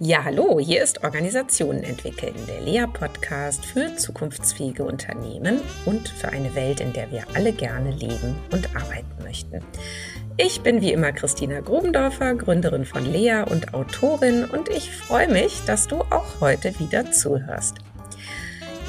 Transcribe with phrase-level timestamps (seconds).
[0.00, 6.80] Ja, hallo, hier ist Organisationen entwickeln, der Lea-Podcast für zukunftsfähige Unternehmen und für eine Welt,
[6.80, 9.60] in der wir alle gerne leben und arbeiten möchten.
[10.36, 15.62] Ich bin wie immer Christina Grubendorfer, Gründerin von Lea und Autorin und ich freue mich,
[15.64, 17.76] dass du auch heute wieder zuhörst.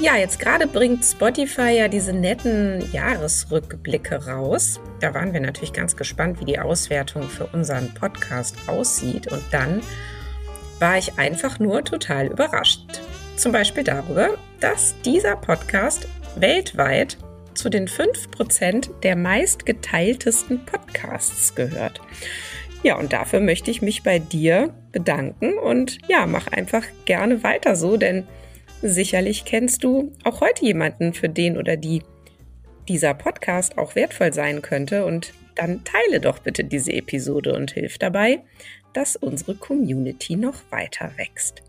[0.00, 4.80] Ja, jetzt gerade bringt Spotify ja diese netten Jahresrückblicke raus.
[5.00, 9.82] Da waren wir natürlich ganz gespannt, wie die Auswertung für unseren Podcast aussieht und dann
[10.80, 13.00] war ich einfach nur total überrascht.
[13.36, 14.30] Zum Beispiel darüber,
[14.60, 17.18] dass dieser Podcast weltweit
[17.54, 22.00] zu den 5% der meistgeteiltesten Podcasts gehört.
[22.82, 27.74] Ja, und dafür möchte ich mich bei dir bedanken und ja, mach einfach gerne weiter
[27.74, 28.26] so, denn
[28.82, 32.02] sicherlich kennst du auch heute jemanden, für den oder die
[32.88, 37.98] dieser Podcast auch wertvoll sein könnte und dann teile doch bitte diese Episode und hilf
[37.98, 38.42] dabei,
[38.96, 41.62] dass unsere Community noch weiter wächst.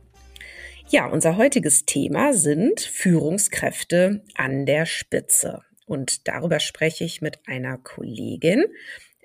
[0.90, 5.64] Ja, unser heutiges Thema sind Führungskräfte an der Spitze.
[5.86, 8.64] Und darüber spreche ich mit einer Kollegin.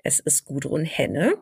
[0.03, 1.35] Es ist Gudrun Henne,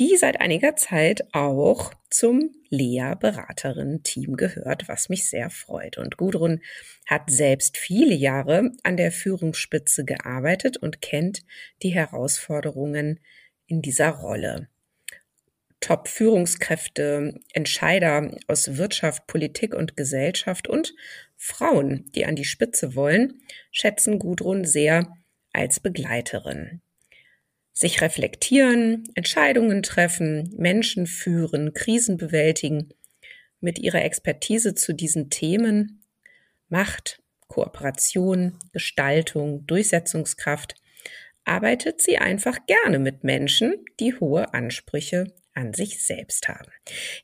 [0.00, 5.98] die seit einiger Zeit auch zum Lea-Beraterinnen-Team gehört, was mich sehr freut.
[5.98, 6.60] Und Gudrun
[7.06, 11.44] hat selbst viele Jahre an der Führungsspitze gearbeitet und kennt
[11.84, 13.20] die Herausforderungen
[13.66, 14.68] in dieser Rolle.
[15.82, 20.94] Top-Führungskräfte, Entscheider aus Wirtschaft, Politik und Gesellschaft und
[21.36, 25.12] Frauen, die an die Spitze wollen, schätzen Gudrun sehr
[25.52, 26.80] als Begleiterin.
[27.72, 32.94] Sich reflektieren, Entscheidungen treffen, Menschen führen, Krisen bewältigen.
[33.60, 36.04] Mit ihrer Expertise zu diesen Themen
[36.68, 40.76] Macht, Kooperation, Gestaltung, Durchsetzungskraft
[41.44, 46.70] arbeitet sie einfach gerne mit Menschen, die hohe Ansprüche an sich selbst haben.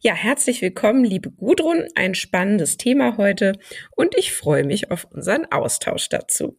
[0.01, 1.87] Ja, herzlich willkommen, liebe Gudrun.
[1.95, 3.53] Ein spannendes Thema heute
[3.97, 6.59] und ich freue mich auf unseren Austausch dazu.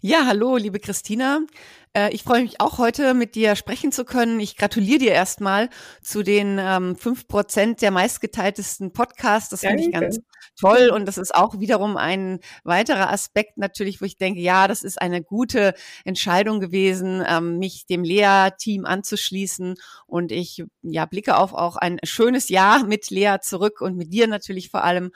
[0.00, 1.46] Ja, hallo, liebe Christina.
[1.94, 4.40] Äh, ich freue mich auch heute mit dir sprechen zu können.
[4.40, 5.70] Ich gratuliere dir erstmal
[6.02, 9.50] zu den ähm, fünf Prozent der meistgeteiltesten Podcasts.
[9.50, 10.18] Das finde ich ganz
[10.58, 10.90] toll.
[10.92, 15.00] Und das ist auch wiederum ein weiterer Aspekt natürlich, wo ich denke, ja, das ist
[15.00, 15.74] eine gute
[16.04, 19.74] Entscheidung gewesen, ähm, mich dem Lea-Team anzuschließen.
[20.06, 24.26] Und ich ja, blicke auf auch ein schönes Jahr mit Lea zurück und mit dir
[24.26, 25.10] natürlich vor allem.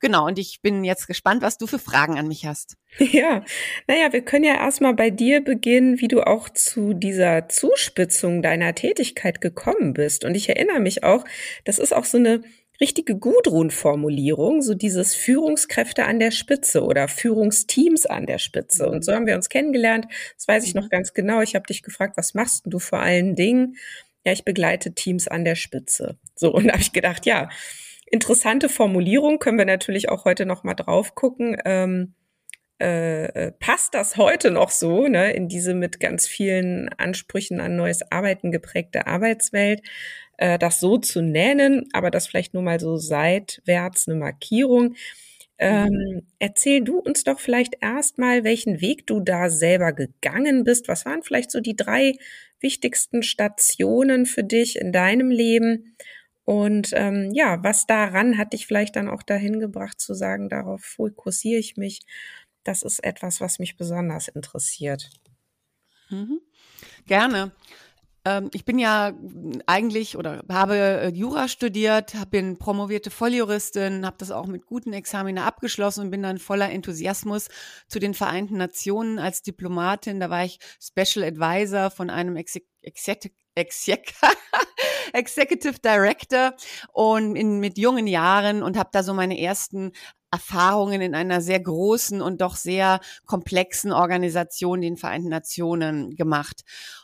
[0.00, 2.76] Genau, und ich bin jetzt gespannt, was du für Fragen an mich hast.
[2.98, 3.44] Ja,
[3.86, 8.74] naja, wir können ja erstmal bei dir beginnen, wie du auch zu dieser Zuspitzung deiner
[8.74, 10.24] Tätigkeit gekommen bist.
[10.24, 11.24] Und ich erinnere mich auch,
[11.64, 12.42] das ist auch so eine
[12.80, 18.88] richtige Gudrun-Formulierung, so dieses Führungskräfte an der Spitze oder Führungsteams an der Spitze.
[18.88, 20.06] Und so haben wir uns kennengelernt.
[20.36, 20.90] Das weiß ich noch mhm.
[20.90, 21.40] ganz genau.
[21.42, 23.76] Ich habe dich gefragt, was machst du vor allen Dingen?
[24.24, 26.18] Ja, ich begleite Teams an der Spitze.
[26.34, 27.48] So, und da habe ich gedacht, ja,
[28.10, 31.56] Interessante Formulierung, können wir natürlich auch heute noch mal drauf gucken.
[31.64, 32.14] Ähm,
[32.80, 37.76] äh, äh, passt das heute noch so, ne, in diese mit ganz vielen Ansprüchen an
[37.76, 39.82] neues Arbeiten geprägte Arbeitswelt,
[40.38, 44.94] äh, das so zu nennen, aber das vielleicht nur mal so seitwärts eine Markierung.
[45.58, 50.86] Ähm, erzähl du uns doch vielleicht erstmal, welchen Weg du da selber gegangen bist.
[50.86, 52.14] Was waren vielleicht so die drei
[52.60, 55.96] wichtigsten Stationen für dich in deinem Leben?
[56.44, 60.80] Und ähm, ja, was daran hat dich vielleicht dann auch dahin gebracht zu sagen, darauf
[60.80, 62.00] fokussiere ich mich.
[62.62, 65.10] Das ist etwas, was mich besonders interessiert.
[66.08, 66.40] Mhm.
[67.06, 67.52] Gerne.
[68.24, 69.12] Ähm, ich bin ja
[69.66, 75.46] eigentlich oder habe äh, Jura studiert, bin promovierte Volljuristin, habe das auch mit guten Examina
[75.46, 77.48] abgeschlossen und bin dann voller Enthusiasmus
[77.88, 80.20] zu den Vereinten Nationen als Diplomatin.
[80.20, 83.34] Da war ich Special Advisor von einem Executive
[85.12, 86.54] Executive Director
[86.92, 89.92] und in, mit jungen Jahren und habe da so meine ersten
[90.30, 96.62] Erfahrungen in einer sehr großen und doch sehr komplexen Organisation, den Vereinten Nationen, gemacht.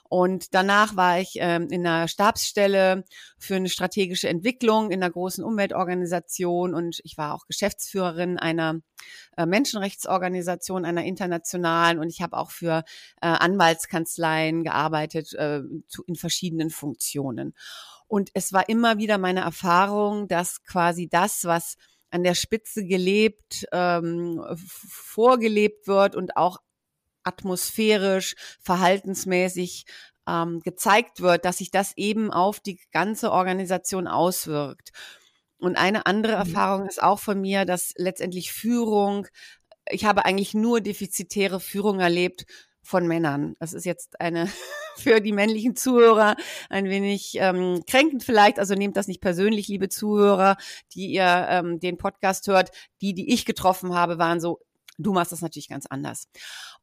[0.08, 3.04] Und danach war ich ähm, in einer Stabsstelle
[3.38, 8.80] für eine strategische Entwicklung in einer großen Umweltorganisation und ich war auch Geschäftsführerin einer
[9.36, 12.84] äh, Menschenrechtsorganisation, einer internationalen und ich habe auch für
[13.22, 17.54] äh, Anwaltskanzleien gearbeitet äh, zu, in verschiedenen Funktionen.
[18.06, 21.76] Und es war immer wieder meine Erfahrung, dass quasi das, was
[22.10, 26.58] an der Spitze gelebt, ähm, vorgelebt wird und auch
[27.24, 29.86] atmosphärisch, verhaltensmäßig
[30.28, 34.92] ähm, gezeigt wird, dass sich das eben auf die ganze Organisation auswirkt.
[35.58, 36.38] Und eine andere mhm.
[36.38, 39.26] Erfahrung ist auch von mir, dass letztendlich Führung,
[39.90, 42.46] ich habe eigentlich nur defizitäre Führung erlebt
[42.82, 43.56] von Männern.
[43.58, 44.48] Das ist jetzt eine
[44.96, 46.36] für die männlichen Zuhörer
[46.68, 48.58] ein wenig ähm, kränkend vielleicht.
[48.58, 50.56] Also nehmt das nicht persönlich, liebe Zuhörer,
[50.94, 52.70] die ihr ähm, den Podcast hört.
[53.00, 54.60] Die, die ich getroffen habe, waren so
[54.96, 56.28] Du machst das natürlich ganz anders.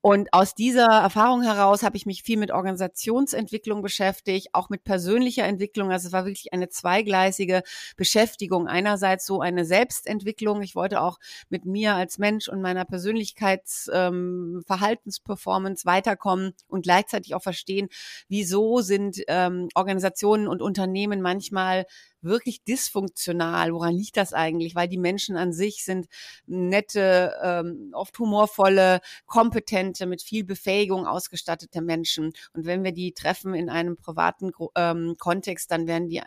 [0.01, 5.45] Und aus dieser Erfahrung heraus habe ich mich viel mit Organisationsentwicklung beschäftigt, auch mit persönlicher
[5.45, 5.91] Entwicklung.
[5.91, 7.63] Also es war wirklich eine zweigleisige
[7.95, 8.67] Beschäftigung.
[8.67, 10.61] Einerseits so eine Selbstentwicklung.
[10.61, 11.19] Ich wollte auch
[11.49, 17.87] mit mir als Mensch und meiner Persönlichkeitsverhaltensperformance ähm, weiterkommen und gleichzeitig auch verstehen,
[18.27, 21.85] wieso sind ähm, Organisationen und Unternehmen manchmal
[22.21, 23.73] wirklich dysfunktional.
[23.73, 24.75] Woran liegt das eigentlich?
[24.75, 26.07] Weil die Menschen an sich sind
[26.45, 32.33] nette, ähm, oft humorvolle, kompetente, mit viel Befähigung ausgestattete Menschen.
[32.53, 36.23] Und wenn wir die treffen in einem privaten ähm, Kontext, dann werden die, äh,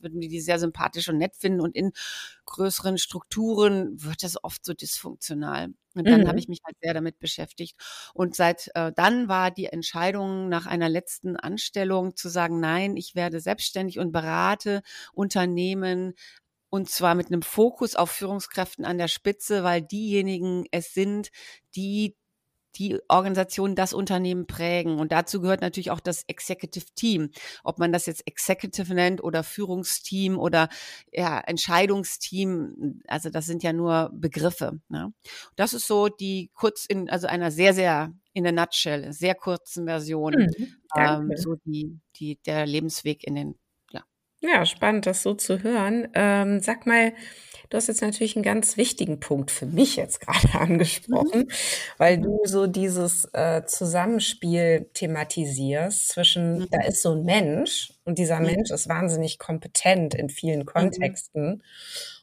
[0.00, 1.60] würden wir die sehr sympathisch und nett finden.
[1.60, 1.92] Und in
[2.46, 5.74] größeren Strukturen wird das oft so dysfunktional.
[5.94, 6.28] Und dann mhm.
[6.28, 7.76] habe ich mich halt sehr damit beschäftigt.
[8.14, 13.14] Und seit äh, dann war die Entscheidung nach einer letzten Anstellung zu sagen, nein, ich
[13.14, 16.14] werde selbstständig und berate Unternehmen
[16.70, 21.28] und zwar mit einem Fokus auf Führungskräften an der Spitze, weil diejenigen es sind,
[21.76, 22.16] die
[22.76, 24.98] die Organisation, das Unternehmen prägen.
[24.98, 27.30] Und dazu gehört natürlich auch das Executive Team.
[27.64, 30.68] Ob man das jetzt Executive nennt oder Führungsteam oder
[31.12, 34.80] ja, Entscheidungsteam, also das sind ja nur Begriffe.
[34.88, 35.12] Ne?
[35.56, 39.86] Das ist so die kurz in, also einer sehr, sehr in der Nutshell, sehr kurzen
[39.86, 43.54] Version, mhm, ähm, so die, die, der Lebensweg in den,
[44.42, 44.66] ja.
[44.66, 46.08] Spannend, das so zu hören.
[46.14, 47.12] Ähm, sag mal,
[47.72, 51.48] Du hast jetzt natürlich einen ganz wichtigen Punkt für mich jetzt gerade angesprochen, mhm.
[51.96, 56.68] weil du so dieses äh, Zusammenspiel thematisierst zwischen, mhm.
[56.70, 58.46] da ist so ein Mensch und dieser mhm.
[58.46, 60.66] Mensch ist wahnsinnig kompetent in vielen mhm.
[60.66, 61.62] Kontexten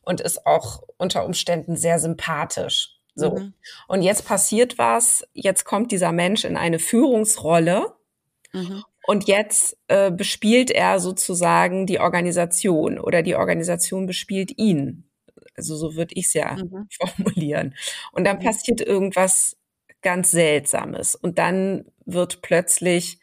[0.03, 2.99] und ist auch unter Umständen sehr sympathisch.
[3.15, 3.31] So.
[3.31, 3.53] Mhm.
[3.87, 7.95] Und jetzt passiert was, jetzt kommt dieser Mensch in eine Führungsrolle.
[8.53, 8.83] Mhm.
[9.09, 15.09] Und jetzt äh, bespielt er sozusagen die Organisation oder die Organisation bespielt ihn.
[15.55, 16.87] Also so würde ich es ja mhm.
[17.15, 17.73] formulieren.
[18.11, 19.57] Und dann passiert irgendwas
[20.03, 21.15] ganz Seltsames.
[21.15, 23.18] Und dann wird plötzlich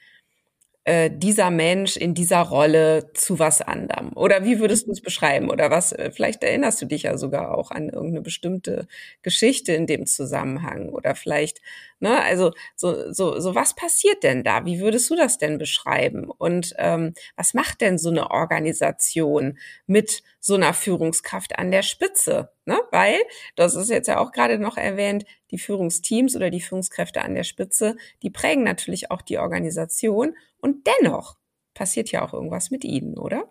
[0.86, 4.12] äh, dieser Mensch in dieser Rolle zu was anderem?
[4.14, 5.50] Oder wie würdest du es beschreiben?
[5.50, 8.86] Oder was, äh, vielleicht erinnerst du dich ja sogar auch an irgendeine bestimmte
[9.22, 10.90] Geschichte in dem Zusammenhang.
[10.90, 11.60] Oder vielleicht,
[11.98, 14.64] ne, also so, so, so was passiert denn da?
[14.64, 16.30] Wie würdest du das denn beschreiben?
[16.30, 22.52] Und ähm, was macht denn so eine Organisation mit so einer Führungskraft an der Spitze?
[22.66, 22.78] Ne?
[22.92, 23.18] Weil,
[23.56, 27.42] das ist jetzt ja auch gerade noch erwähnt, die Führungsteams oder die Führungskräfte an der
[27.42, 31.36] Spitze, die prägen natürlich auch die Organisation und dennoch
[31.74, 33.50] passiert ja auch irgendwas mit ihnen, oder?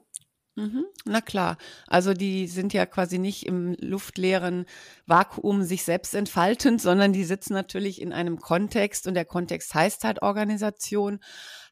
[0.55, 1.57] Mhm, na klar.
[1.85, 4.65] Also die sind ja quasi nicht im luftleeren
[5.05, 10.05] Vakuum sich selbst entfaltend, sondern die sitzen natürlich in einem Kontext und der Kontext heißt
[10.05, 11.19] halt Organisation,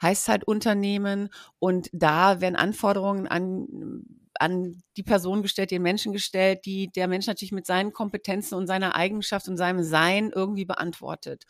[0.01, 1.29] heißt halt Unternehmen
[1.59, 3.69] und da werden Anforderungen an
[4.39, 8.67] an die Person gestellt, den Menschen gestellt, die der Mensch natürlich mit seinen Kompetenzen und
[8.67, 11.45] seiner Eigenschaft und seinem Sein irgendwie beantwortet.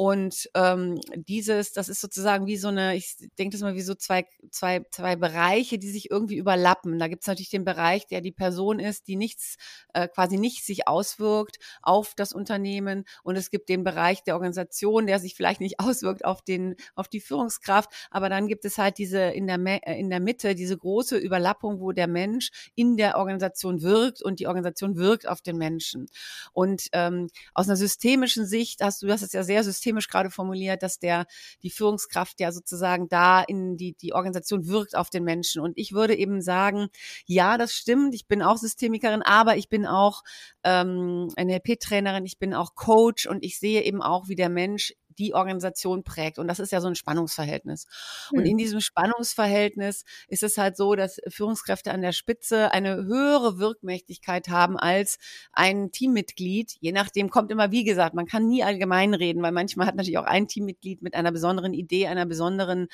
[0.00, 3.96] Und ähm, dieses, das ist sozusagen wie so eine, ich denke das mal wie so
[3.96, 7.00] zwei, zwei, zwei Bereiche, die sich irgendwie überlappen.
[7.00, 9.56] Da gibt es natürlich den Bereich, der die Person ist, die nichts,
[9.94, 13.06] äh, quasi nicht sich auswirkt auf das Unternehmen.
[13.24, 17.08] Und es gibt den Bereich der Organisation, der sich vielleicht nicht auswirkt auf den, auf
[17.08, 17.90] die Führungskraft.
[18.12, 21.80] Aber dann gibt es halt diese in der, äh, in der Mitte, diese große Überlappung,
[21.80, 26.06] wo der Mensch in der Organisation wirkt und die Organisation wirkt auf den Menschen.
[26.52, 30.30] Und ähm, aus einer systemischen Sicht hast du, das ist ja sehr systemisch systemisch gerade
[30.30, 31.26] formuliert, dass der,
[31.62, 35.62] die Führungskraft ja sozusagen da in die, die Organisation wirkt auf den Menschen.
[35.62, 36.88] Und ich würde eben sagen,
[37.24, 38.14] ja, das stimmt.
[38.14, 40.22] Ich bin auch Systemikerin, aber ich bin auch
[40.62, 45.34] ähm, NLP-Trainerin, ich bin auch Coach und ich sehe eben auch, wie der Mensch die
[45.34, 46.38] Organisation prägt.
[46.38, 47.86] Und das ist ja so ein Spannungsverhältnis.
[48.32, 48.58] Und in hm.
[48.58, 54.78] diesem Spannungsverhältnis ist es halt so, dass Führungskräfte an der Spitze eine höhere Wirkmächtigkeit haben
[54.78, 55.18] als
[55.52, 56.76] ein Teammitglied.
[56.80, 60.18] Je nachdem kommt immer, wie gesagt, man kann nie allgemein reden, weil manchmal hat natürlich
[60.18, 62.88] auch ein Teammitglied mit einer besonderen Idee, einer besonderen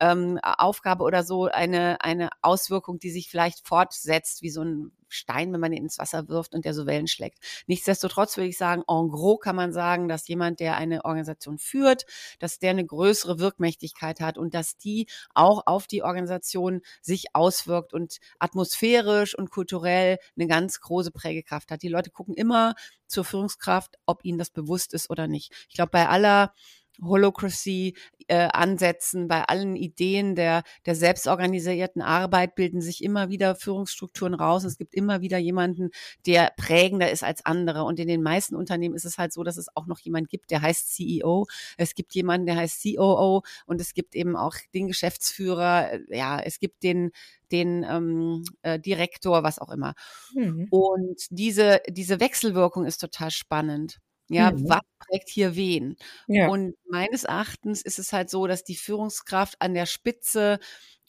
[0.00, 5.52] ähm, Aufgabe oder so eine, eine Auswirkung, die sich vielleicht fortsetzt, wie so ein Stein,
[5.52, 7.38] wenn man ihn ins Wasser wirft und der so Wellen schlägt.
[7.66, 12.04] Nichtsdestotrotz würde ich sagen, en gros kann man sagen, dass jemand, der eine Organisation führt,
[12.38, 17.92] dass der eine größere Wirkmächtigkeit hat und dass die auch auf die Organisation sich auswirkt
[17.92, 21.82] und atmosphärisch und kulturell eine ganz große Prägekraft hat.
[21.82, 22.74] Die Leute gucken immer
[23.06, 25.52] zur Führungskraft, ob ihnen das bewusst ist oder nicht.
[25.68, 26.52] Ich glaube, bei aller
[27.02, 27.94] Holocracy
[28.28, 29.28] äh, ansetzen.
[29.28, 34.64] Bei allen Ideen der, der selbstorganisierten Arbeit bilden sich immer wieder Führungsstrukturen raus.
[34.64, 35.90] Es gibt immer wieder jemanden,
[36.26, 37.84] der prägender ist als andere.
[37.84, 40.50] Und in den meisten Unternehmen ist es halt so, dass es auch noch jemand gibt,
[40.50, 41.46] der heißt CEO.
[41.76, 45.98] Es gibt jemanden, der heißt COO und es gibt eben auch den Geschäftsführer.
[46.08, 47.10] Ja, es gibt den
[47.50, 49.94] den ähm, äh, Direktor, was auch immer.
[50.34, 50.66] Mhm.
[50.70, 54.00] Und diese, diese Wechselwirkung ist total spannend.
[54.28, 54.68] Ja, mhm.
[54.68, 55.96] was trägt hier wen?
[56.26, 56.48] Ja.
[56.48, 60.58] Und meines Erachtens ist es halt so, dass die Führungskraft an der Spitze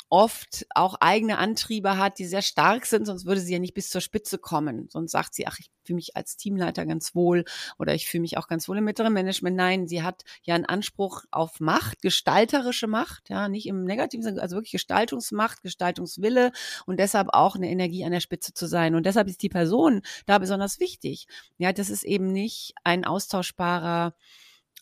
[0.10, 3.89] oft auch eigene Antriebe hat, die sehr stark sind, sonst würde sie ja nicht bis
[3.89, 4.88] zur Spitze kommen.
[4.89, 7.46] Sonst sagt sie, ach, ich fühle mich als Teamleiter ganz wohl
[7.78, 9.56] oder ich fühle mich auch ganz wohl im mittleren Management.
[9.56, 14.42] Nein, sie hat ja einen Anspruch auf Macht, gestalterische Macht, ja, nicht im negativen Sinne,
[14.42, 16.51] also wirklich Gestaltungsmacht, Gestaltungswille
[16.86, 18.96] und deshalb auch eine Energie an der Spitze zu sein.
[18.96, 21.28] Und deshalb ist die Person da besonders wichtig.
[21.58, 24.16] Ja, das ist eben nicht ein austauschbarer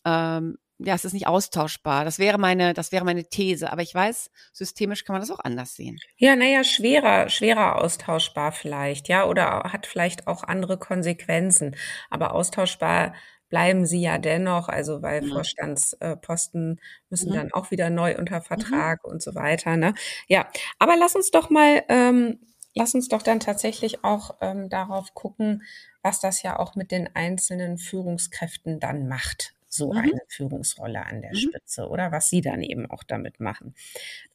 [0.06, 2.06] ähm, ja, es ist nicht austauschbar.
[2.06, 3.72] Das wäre meine, das wäre meine These.
[3.72, 6.00] Aber ich weiß, systemisch kann man das auch anders sehen.
[6.18, 11.76] Ja, naja, schwerer, schwerer austauschbar vielleicht, ja, oder hat vielleicht auch andere Konsequenzen.
[12.10, 13.14] Aber austauschbar
[13.50, 15.34] bleiben sie ja dennoch, also weil ja.
[15.34, 16.80] Vorstandsposten
[17.10, 17.36] müssen mhm.
[17.36, 18.44] dann auch wieder neu unter mhm.
[18.44, 19.12] Vertrag mhm.
[19.12, 19.78] und so weiter.
[19.78, 19.96] Ne?
[20.28, 22.40] Ja, aber lass uns doch mal, ähm,
[22.76, 25.64] lass uns doch dann tatsächlich auch ähm, darauf gucken,
[26.04, 30.00] was das ja auch mit den einzelnen Führungskräften dann macht so mhm.
[30.00, 31.38] eine Führungsrolle an der mhm.
[31.38, 33.76] Spitze oder was Sie dann eben auch damit machen.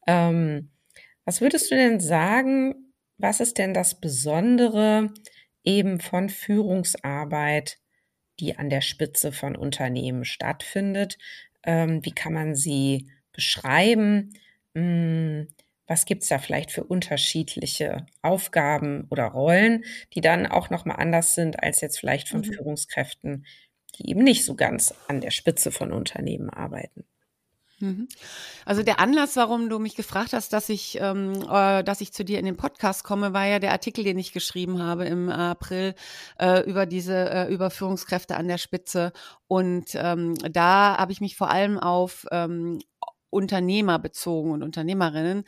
[0.07, 0.71] Ähm,
[1.25, 5.13] was würdest du denn sagen, was ist denn das Besondere
[5.65, 7.79] eben von Führungsarbeit,
[8.41, 11.19] die an der Spitze von Unternehmen stattfindet?
[11.63, 14.33] Ähm, wie kann man sie beschreiben?
[14.75, 15.49] Hm,
[15.87, 19.85] was gibt's da vielleicht für unterschiedliche Aufgaben oder Rollen,
[20.15, 22.53] die dann auch nochmal anders sind als jetzt vielleicht von mhm.
[22.53, 23.47] Führungskräften
[23.95, 27.05] die eben nicht so ganz an der Spitze von Unternehmen arbeiten.
[27.83, 28.07] Mhm.
[28.65, 32.25] Also der Anlass, warum du mich gefragt hast, dass ich, ähm, äh, dass ich zu
[32.25, 35.95] dir in den Podcast komme, war ja der Artikel, den ich geschrieben habe im April
[36.39, 39.13] äh, über diese äh, Überführungskräfte an der Spitze.
[39.49, 42.79] Und ähm, da habe ich mich vor allem auf ähm,
[43.31, 45.45] Unternehmer bezogen und Unternehmerinnen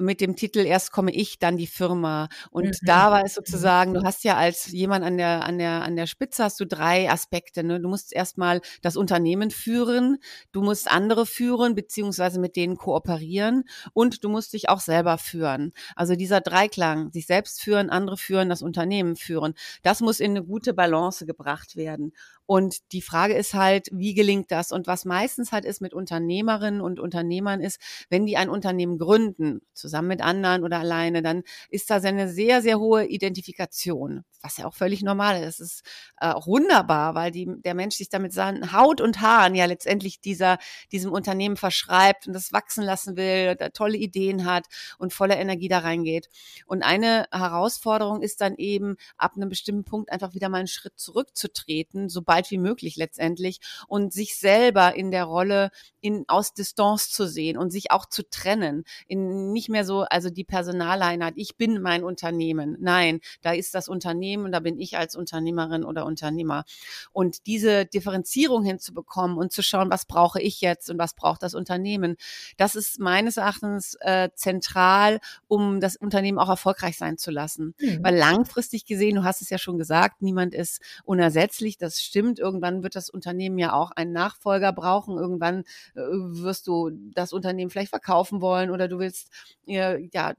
[0.00, 2.28] mit dem Titel Erst komme ich, dann die Firma.
[2.50, 2.86] Und mhm.
[2.86, 6.06] da war es sozusagen, du hast ja als jemand an der, an der, an der
[6.06, 7.64] Spitze hast du drei Aspekte.
[7.64, 7.80] Ne?
[7.80, 10.18] Du musst erstmal das Unternehmen führen,
[10.52, 15.72] du musst andere führen, beziehungsweise mit denen kooperieren und du musst dich auch selber führen.
[15.96, 20.44] Also dieser Dreiklang, sich selbst führen, andere führen, das Unternehmen führen, das muss in eine
[20.44, 22.12] gute Balance gebracht werden.
[22.48, 24.72] Und die Frage ist halt, wie gelingt das?
[24.72, 27.78] Und was meistens halt ist mit Unternehmerinnen und Unternehmern ist,
[28.08, 32.62] wenn die ein Unternehmen gründen, zusammen mit anderen oder alleine, dann ist da eine sehr,
[32.62, 35.60] sehr hohe Identifikation, was ja auch völlig normal ist.
[35.60, 35.82] Es ist
[36.22, 40.22] äh, auch wunderbar, weil die, der Mensch sich damit seinen Haut und Haaren ja letztendlich
[40.22, 40.56] dieser,
[40.90, 44.64] diesem Unternehmen verschreibt und das wachsen lassen will, tolle Ideen hat
[44.96, 46.30] und voller Energie da reingeht.
[46.64, 50.98] Und eine Herausforderung ist dann eben, ab einem bestimmten Punkt einfach wieder mal einen Schritt
[50.98, 57.10] zurückzutreten, sobald weit wie möglich letztendlich und sich selber in der Rolle in, aus Distanz
[57.10, 58.84] zu sehen und sich auch zu trennen.
[59.06, 62.76] In nicht mehr so, also die Personaleinheit, ich bin mein Unternehmen.
[62.80, 66.64] Nein, da ist das Unternehmen, da bin ich als Unternehmerin oder Unternehmer.
[67.12, 71.54] Und diese Differenzierung hinzubekommen und zu schauen, was brauche ich jetzt und was braucht das
[71.54, 72.16] Unternehmen,
[72.56, 75.18] das ist meines Erachtens äh, zentral,
[75.48, 77.74] um das Unternehmen auch erfolgreich sein zu lassen.
[77.80, 78.02] Mhm.
[78.02, 82.38] Weil langfristig gesehen, du hast es ja schon gesagt, niemand ist unersetzlich, das stimmt stimmt.
[82.38, 85.16] Irgendwann wird das Unternehmen ja auch einen Nachfolger brauchen.
[85.16, 89.30] Irgendwann äh, wirst du das Unternehmen vielleicht verkaufen wollen oder du willst
[89.66, 90.34] äh, ja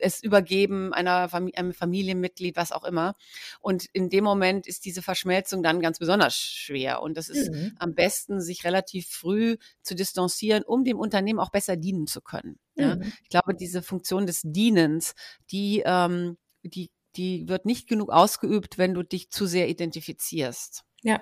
[0.00, 3.14] es übergeben einer Familie, einem Familienmitglied, was auch immer.
[3.60, 7.02] Und in dem Moment ist diese Verschmelzung dann ganz besonders schwer.
[7.02, 7.76] Und das ist mhm.
[7.78, 12.58] am besten, sich relativ früh zu distanzieren, um dem Unternehmen auch besser dienen zu können.
[12.74, 12.82] Mhm.
[12.82, 12.96] Ja?
[13.22, 15.14] Ich glaube, diese Funktion des Dienens,
[15.52, 20.84] die, ähm, die, die wird nicht genug ausgeübt, wenn du dich zu sehr identifizierst.
[21.02, 21.20] Ja,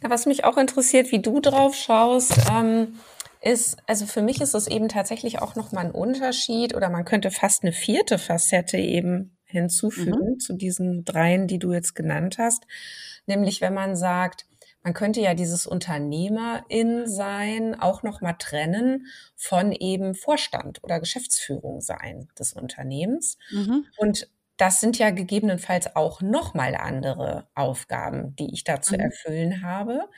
[0.00, 2.98] was mich auch interessiert, wie du drauf schaust, ähm,
[3.40, 7.30] ist, also für mich ist es eben tatsächlich auch nochmal ein Unterschied oder man könnte
[7.30, 10.40] fast eine vierte Facette eben hinzufügen mhm.
[10.40, 12.64] zu diesen dreien, die du jetzt genannt hast.
[13.26, 14.46] Nämlich, wenn man sagt,
[14.82, 19.06] man könnte ja dieses Unternehmerin sein auch nochmal trennen
[19.36, 23.38] von eben Vorstand oder Geschäftsführung sein des Unternehmens.
[23.50, 23.86] Mhm.
[23.96, 24.28] Und
[24.58, 29.00] das sind ja gegebenenfalls auch nochmal andere Aufgaben, die ich da zu mhm.
[29.00, 30.08] erfüllen habe.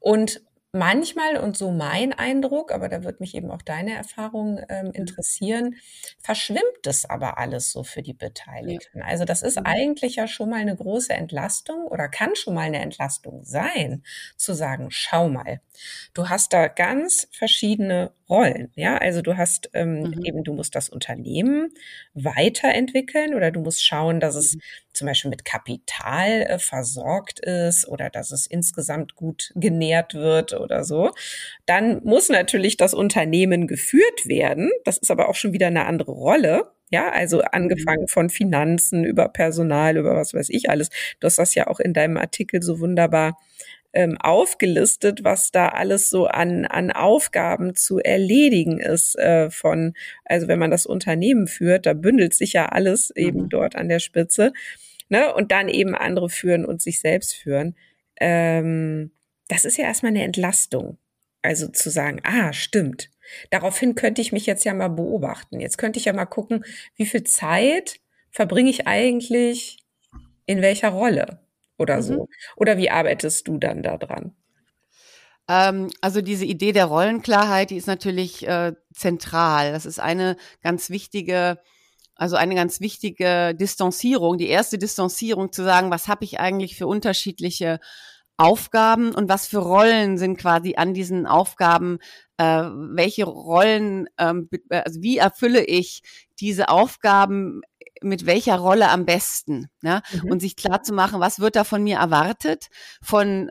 [0.00, 4.86] Und manchmal und so mein Eindruck, aber da wird mich eben auch deine Erfahrung ähm,
[4.86, 4.92] mhm.
[4.92, 5.76] interessieren,
[6.20, 8.98] verschwimmt es aber alles so für die Beteiligten.
[8.98, 9.06] Ja.
[9.06, 9.66] Also das ist mhm.
[9.66, 14.02] eigentlich ja schon mal eine große Entlastung oder kann schon mal eine Entlastung sein,
[14.36, 15.60] zu sagen, schau mal,
[16.12, 18.70] du hast da ganz verschiedene Rollen.
[18.74, 20.24] Ja, also du hast ähm, mhm.
[20.24, 21.72] eben, du musst das Unternehmen
[22.12, 24.60] weiterentwickeln oder du musst schauen, dass es mhm.
[24.98, 30.84] Zum Beispiel mit Kapital äh, versorgt ist oder dass es insgesamt gut genährt wird oder
[30.84, 31.12] so.
[31.66, 34.70] Dann muss natürlich das Unternehmen geführt werden.
[34.84, 36.72] Das ist aber auch schon wieder eine andere Rolle.
[36.90, 38.08] Ja, also angefangen mhm.
[38.08, 40.88] von Finanzen über Personal, über was weiß ich alles.
[41.20, 43.36] Du hast das ja auch in deinem Artikel so wunderbar
[43.92, 50.48] ähm, aufgelistet, was da alles so an, an Aufgaben zu erledigen ist äh, von, also
[50.48, 53.48] wenn man das Unternehmen führt, da bündelt sich ja alles eben mhm.
[53.48, 54.52] dort an der Spitze.
[55.08, 55.32] Ne?
[55.34, 57.76] Und dann eben andere führen und sich selbst führen.
[58.20, 59.12] Ähm,
[59.48, 60.98] das ist ja erstmal eine Entlastung.
[61.42, 63.10] Also zu sagen, ah, stimmt.
[63.50, 65.60] Daraufhin könnte ich mich jetzt ja mal beobachten.
[65.60, 66.64] Jetzt könnte ich ja mal gucken,
[66.96, 68.00] wie viel Zeit
[68.30, 69.78] verbringe ich eigentlich
[70.46, 71.40] in welcher Rolle?
[71.78, 72.02] oder mhm.
[72.02, 72.28] so?
[72.56, 74.34] Oder wie arbeitest du dann da dran?
[75.48, 79.72] Ähm, also diese Idee der Rollenklarheit, die ist natürlich äh, zentral.
[79.72, 81.58] Das ist eine ganz wichtige
[82.18, 86.86] also eine ganz wichtige Distanzierung, die erste Distanzierung zu sagen, was habe ich eigentlich für
[86.86, 87.78] unterschiedliche
[88.36, 91.98] Aufgaben und was für Rollen sind quasi an diesen Aufgaben,
[92.36, 96.02] äh, welche Rollen, ähm, also wie erfülle ich
[96.38, 97.62] diese Aufgaben
[98.02, 100.02] mit welcher Rolle am besten ne?
[100.12, 100.30] Mhm.
[100.30, 102.68] und sich klar zu machen, was wird da von mir erwartet
[103.02, 103.50] von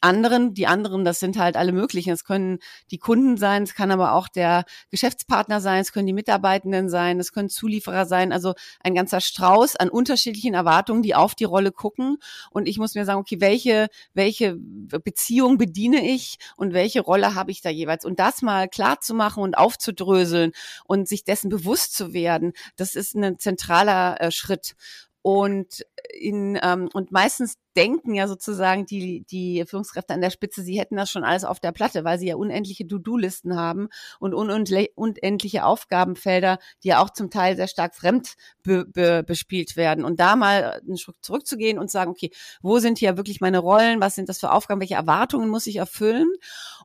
[0.00, 0.54] anderen.
[0.54, 2.10] Die anderen, das sind halt alle möglichen.
[2.10, 2.58] Es können
[2.90, 7.20] die Kunden sein, es kann aber auch der Geschäftspartner sein, es können die Mitarbeitenden sein,
[7.20, 8.32] es können Zulieferer sein.
[8.32, 12.18] Also ein ganzer Strauß an unterschiedlichen Erwartungen, die auf die Rolle gucken.
[12.50, 17.50] Und ich muss mir sagen, okay, welche welche Beziehung bediene ich und welche Rolle habe
[17.50, 18.04] ich da jeweils?
[18.04, 20.52] Und das mal klar zu machen und aufzudröseln
[20.84, 24.74] und sich dessen bewusst zu werden, das ist zentrale zentraler äh, Schritt.
[25.22, 25.84] Und
[26.18, 30.96] in ähm, und meistens denken ja sozusagen die die Führungskräfte an der Spitze, sie hätten
[30.96, 33.88] das schon alles auf der Platte, weil sie ja unendliche To-Do-Listen haben
[34.20, 40.04] und unendliche Aufgabenfelder, die ja auch zum Teil sehr stark fremd be, be, bespielt werden.
[40.04, 42.30] Und da mal einen Schritt zurückzugehen und sagen, okay,
[42.62, 44.00] wo sind hier wirklich meine Rollen?
[44.00, 44.80] Was sind das für Aufgaben?
[44.80, 46.28] Welche Erwartungen muss ich erfüllen?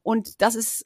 [0.01, 0.85] Und das ist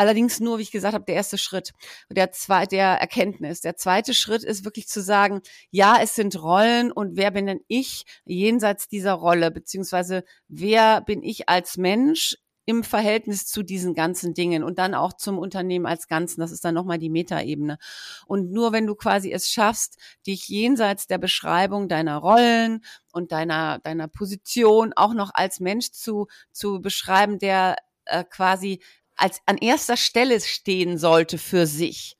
[0.00, 1.74] Allerdings nur, wie ich gesagt habe, der erste Schritt,
[2.08, 3.60] der zweite, der Erkenntnis.
[3.60, 7.60] Der zweite Schritt ist wirklich zu sagen, ja, es sind Rollen und wer bin denn
[7.68, 14.32] ich jenseits dieser Rolle, beziehungsweise wer bin ich als Mensch im Verhältnis zu diesen ganzen
[14.32, 16.40] Dingen und dann auch zum Unternehmen als Ganzen.
[16.40, 17.76] Das ist dann nochmal die Metaebene.
[18.24, 22.82] Und nur wenn du quasi es schaffst, dich jenseits der Beschreibung deiner Rollen
[23.12, 28.82] und deiner, deiner Position auch noch als Mensch zu, zu beschreiben, der äh, quasi
[29.20, 32.16] als an erster Stelle stehen sollte für sich,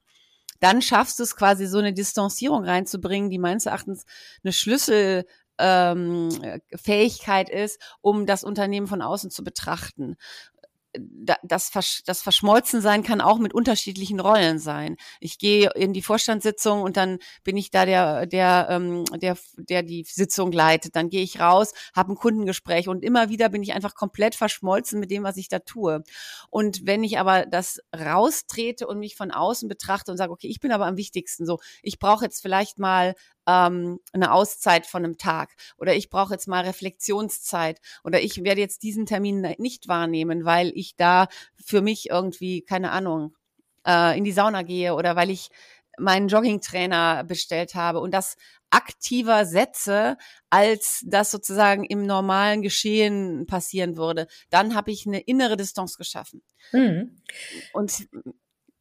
[0.61, 4.05] dann schaffst du es quasi so eine Distanzierung reinzubringen, die meines Erachtens
[4.45, 5.27] eine Schlüssel
[5.59, 6.29] ähm,
[6.75, 10.17] Fähigkeit ist, um das Unternehmen von außen zu betrachten
[10.93, 11.71] das,
[12.05, 14.97] das Verschmolzensein kann auch mit unterschiedlichen Rollen sein.
[15.21, 19.83] Ich gehe in die Vorstandssitzung und dann bin ich da der, der, ähm, der, der
[19.83, 20.97] die Sitzung leitet.
[20.97, 24.99] Dann gehe ich raus, habe ein Kundengespräch und immer wieder bin ich einfach komplett verschmolzen
[24.99, 26.03] mit dem, was ich da tue.
[26.51, 30.61] Und wenn ich aber das raustrete und mich von außen betrachte und sage, okay, ich
[30.61, 33.15] bin aber am wichtigsten so, ich brauche jetzt vielleicht mal
[33.47, 38.61] ähm, eine Auszeit von einem Tag oder ich brauche jetzt mal Reflexionszeit oder ich werde
[38.61, 41.29] jetzt diesen Termin nicht wahrnehmen, weil ich da
[41.65, 43.37] für mich irgendwie, keine Ahnung,
[43.87, 45.49] äh, in die Sauna gehe oder weil ich
[45.99, 48.37] meinen Joggingtrainer bestellt habe und das
[48.71, 50.17] aktiver setze,
[50.49, 56.43] als das sozusagen im normalen Geschehen passieren würde, dann habe ich eine innere Distanz geschaffen.
[56.73, 57.17] Mhm.
[57.73, 58.09] Und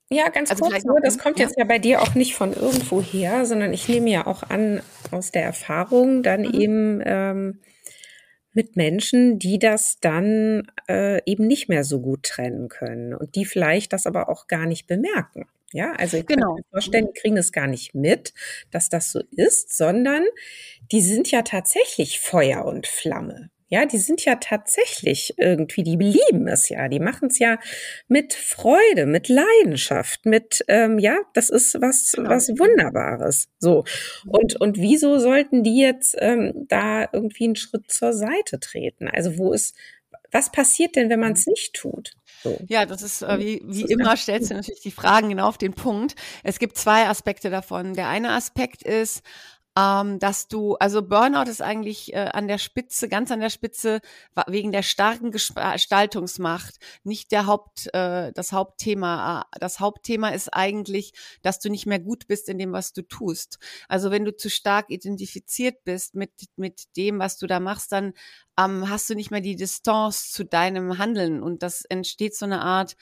[0.10, 1.46] ja, ganz also kurz nur, das kommt ja.
[1.46, 4.82] jetzt ja bei dir auch nicht von irgendwo her, sondern ich nehme ja auch an
[5.12, 6.60] aus der Erfahrung dann mhm.
[6.60, 7.60] eben ähm,
[8.54, 13.46] mit Menschen, die das dann äh, eben nicht mehr so gut trennen können und die
[13.46, 15.46] vielleicht das aber auch gar nicht bemerken.
[15.72, 16.48] Ja, also ich genau.
[16.48, 18.34] kann mir vorstellen, die kriegen es gar nicht mit,
[18.72, 20.24] dass das so ist, sondern
[20.92, 23.52] die sind ja tatsächlich Feuer und Flamme.
[23.70, 27.60] Ja, die sind ja tatsächlich irgendwie, die lieben es ja, die machen es ja
[28.08, 32.30] mit Freude, mit Leidenschaft, mit ähm, ja, das ist was genau.
[32.32, 33.48] was Wunderbares.
[33.60, 33.86] So
[34.26, 39.08] und und wieso sollten die jetzt ähm, da irgendwie einen Schritt zur Seite treten?
[39.08, 39.76] Also wo ist
[40.32, 42.12] was passiert denn, wenn man es nicht tut?
[42.44, 42.58] So.
[42.68, 45.58] Ja, das ist äh, wie, wie ist immer stellst du natürlich die Fragen genau auf
[45.58, 46.16] den Punkt.
[46.44, 47.94] Es gibt zwei Aspekte davon.
[47.94, 49.24] Der eine Aspekt ist,
[49.78, 54.02] ähm, dass du, also Burnout ist eigentlich äh, an der Spitze, ganz an der Spitze,
[54.48, 59.42] wegen der starken Gestaltungsmacht, nicht der Haupt, äh, das Hauptthema.
[59.54, 63.04] Äh, das Hauptthema ist eigentlich, dass du nicht mehr gut bist in dem, was du
[63.04, 63.60] tust.
[63.88, 68.14] Also wenn du zu stark identifiziert bist mit, mit dem, was du da machst, dann
[68.60, 72.62] ähm, hast du nicht mehr die Distanz zu deinem Handeln und das entsteht so eine
[72.62, 72.96] Art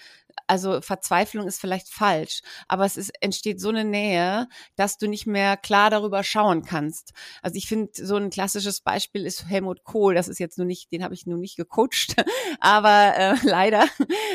[0.46, 5.26] also Verzweiflung ist vielleicht falsch, aber es ist, entsteht so eine Nähe, dass du nicht
[5.26, 7.14] mehr klar darüber schauen kannst.
[7.42, 10.14] Also ich finde, so ein klassisches Beispiel ist Helmut Kohl.
[10.14, 12.16] Das ist jetzt nur nicht, den habe ich nur nicht gecoacht,
[12.60, 13.86] aber äh, leider.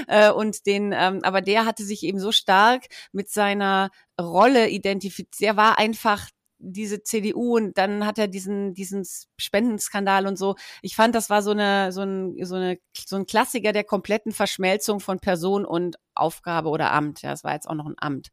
[0.08, 5.50] Äh, und den, ähm, aber der hatte sich eben so stark mit seiner Rolle identifiziert.
[5.50, 6.28] Er war einfach
[6.62, 9.04] diese CDU und dann hat er diesen, diesen
[9.36, 10.54] Spendenskandal und so.
[10.80, 14.32] Ich fand, das war so eine, so ein, so eine, so ein Klassiker der kompletten
[14.32, 17.22] Verschmelzung von Person und Aufgabe oder Amt.
[17.22, 18.30] Ja, es war jetzt auch noch ein Amt.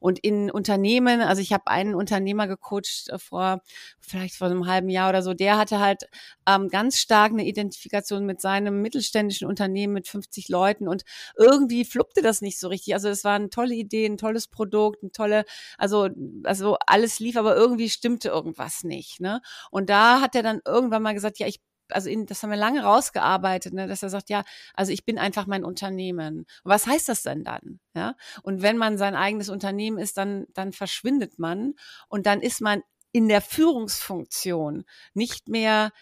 [0.00, 3.60] Und in Unternehmen, also ich habe einen Unternehmer gecoacht äh, vor
[4.00, 6.04] vielleicht vor einem halben Jahr oder so, der hatte halt
[6.46, 11.02] ähm, ganz stark eine Identifikation mit seinem mittelständischen Unternehmen mit 50 Leuten und
[11.36, 12.94] irgendwie fluppte das nicht so richtig.
[12.94, 15.44] Also es war eine tolle Idee, ein tolles Produkt, ein tolle,
[15.78, 16.08] also
[16.44, 19.20] also alles lief, aber irgendwie stimmte irgendwas nicht.
[19.20, 19.40] Ne?
[19.70, 21.60] Und da hat er dann irgendwann mal gesagt, ja, ich
[21.92, 25.18] also in, das haben wir lange rausgearbeitet, ne, dass er sagt, ja, also ich bin
[25.18, 26.38] einfach mein Unternehmen.
[26.38, 27.80] Und was heißt das denn dann?
[27.94, 28.14] Ja?
[28.42, 31.74] Und wenn man sein eigenes Unternehmen ist, dann, dann verschwindet man
[32.08, 35.92] und dann ist man in der Führungsfunktion nicht mehr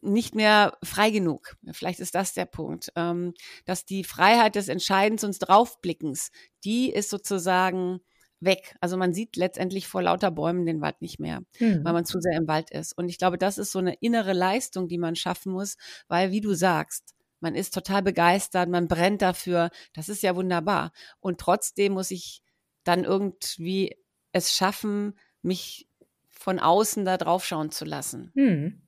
[0.00, 1.56] nicht mehr frei genug.
[1.72, 6.30] Vielleicht ist das der Punkt, ähm, dass die Freiheit des Entscheidens und Draufblickens,
[6.62, 8.00] die ist sozusagen
[8.40, 8.76] weg.
[8.80, 11.84] Also man sieht letztendlich vor lauter Bäumen den Wald nicht mehr, mhm.
[11.84, 12.96] weil man zu sehr im Wald ist.
[12.96, 15.76] Und ich glaube, das ist so eine innere Leistung, die man schaffen muss,
[16.08, 19.70] weil, wie du sagst, man ist total begeistert, man brennt dafür.
[19.94, 20.92] Das ist ja wunderbar.
[21.20, 22.42] Und trotzdem muss ich
[22.84, 23.96] dann irgendwie
[24.32, 25.88] es schaffen, mich
[26.28, 28.30] von außen da drauf schauen zu lassen.
[28.34, 28.82] Mhm.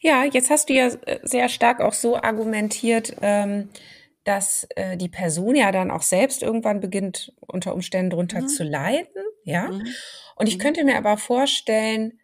[0.00, 3.70] Ja, jetzt hast du ja äh, sehr stark auch so argumentiert, ähm,
[4.24, 8.48] dass äh, die Person ja dann auch selbst irgendwann beginnt, unter Umständen drunter mhm.
[8.48, 9.68] zu leiden, ja.
[9.68, 9.86] Mhm.
[10.36, 10.62] Und ich mhm.
[10.62, 12.18] könnte mir aber vorstellen,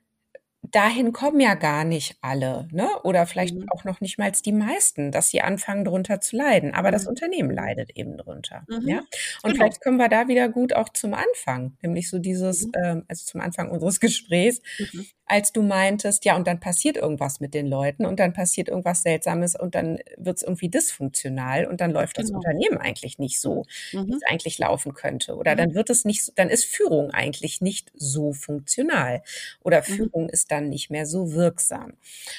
[0.63, 2.89] dahin kommen ja gar nicht alle, ne?
[3.03, 3.69] Oder vielleicht mhm.
[3.71, 6.75] auch noch nicht mal die meisten, dass sie anfangen, drunter zu leiden.
[6.75, 6.93] Aber mhm.
[6.93, 8.65] das Unternehmen leidet eben drunter.
[8.69, 8.89] Mhm.
[8.89, 8.99] Ja.
[8.99, 9.55] Und genau.
[9.55, 12.73] vielleicht kommen wir da wieder gut auch zum Anfang, nämlich so dieses, mhm.
[12.83, 15.07] ähm, also zum Anfang unseres Gesprächs, mhm.
[15.31, 19.03] Als du meintest, ja, und dann passiert irgendwas mit den Leuten und dann passiert irgendwas
[19.03, 22.27] Seltsames und dann wird es irgendwie dysfunktional und dann läuft genau.
[22.27, 24.21] das Unternehmen eigentlich nicht so, wie es mhm.
[24.27, 25.37] eigentlich laufen könnte.
[25.37, 29.23] Oder dann wird es nicht, dann ist Führung eigentlich nicht so funktional.
[29.63, 31.93] Oder Führung ist dann nicht mehr so wirksam.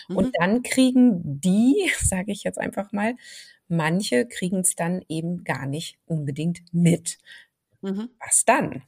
[0.09, 0.17] Mhm.
[0.17, 3.15] Und dann kriegen die, sage ich jetzt einfach mal,
[3.69, 7.19] manche kriegen es dann eben gar nicht unbedingt mit.
[7.81, 8.09] Mhm.
[8.19, 8.83] Was dann?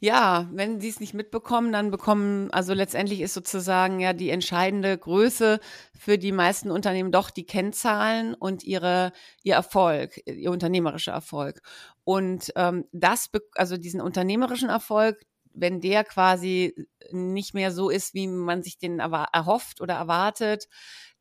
[0.00, 4.96] Ja, wenn sie es nicht mitbekommen, dann bekommen, also letztendlich ist sozusagen ja die entscheidende
[4.96, 5.58] Größe
[5.98, 11.62] für die meisten Unternehmen doch die Kennzahlen und ihre, ihr Erfolg, ihr unternehmerischer Erfolg.
[12.04, 15.20] Und ähm, das, also diesen unternehmerischen Erfolg,
[15.60, 16.74] wenn der quasi
[17.10, 20.68] nicht mehr so ist, wie man sich den erhofft oder erwartet,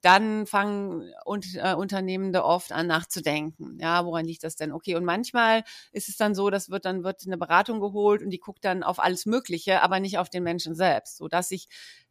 [0.01, 3.77] dann fangen und, äh, Unternehmende oft an nachzudenken.
[3.81, 4.71] Ja, woran liegt das denn?
[4.71, 8.29] Okay, und manchmal ist es dann so, das wird dann wird eine Beratung geholt und
[8.29, 11.67] die guckt dann auf alles Mögliche, aber nicht auf den Menschen selbst, so dass sich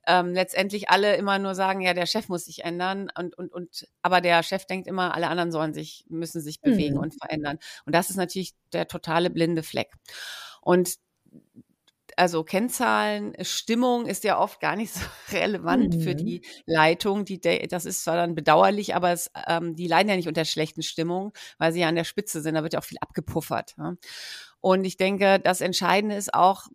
[0.07, 3.89] ähm, letztendlich alle immer nur sagen, ja, der Chef muss sich ändern und und und,
[4.03, 7.03] aber der Chef denkt immer, alle anderen sollen sich müssen sich bewegen mhm.
[7.03, 7.59] und verändern.
[7.87, 9.93] Und das ist natürlich der totale blinde Fleck.
[10.61, 10.97] Und
[12.16, 15.00] also Kennzahlen, Stimmung ist ja oft gar nicht so
[15.33, 16.00] relevant mhm.
[16.00, 17.24] für die Leitung.
[17.24, 20.83] Die, das ist zwar dann bedauerlich, aber es, ähm, die leiden ja nicht unter schlechten
[20.83, 22.55] Stimmung, weil sie ja an der Spitze sind.
[22.55, 23.74] Da wird ja auch viel abgepuffert.
[23.79, 23.94] Ja.
[24.61, 26.66] Und ich denke, das Entscheidende ist auch,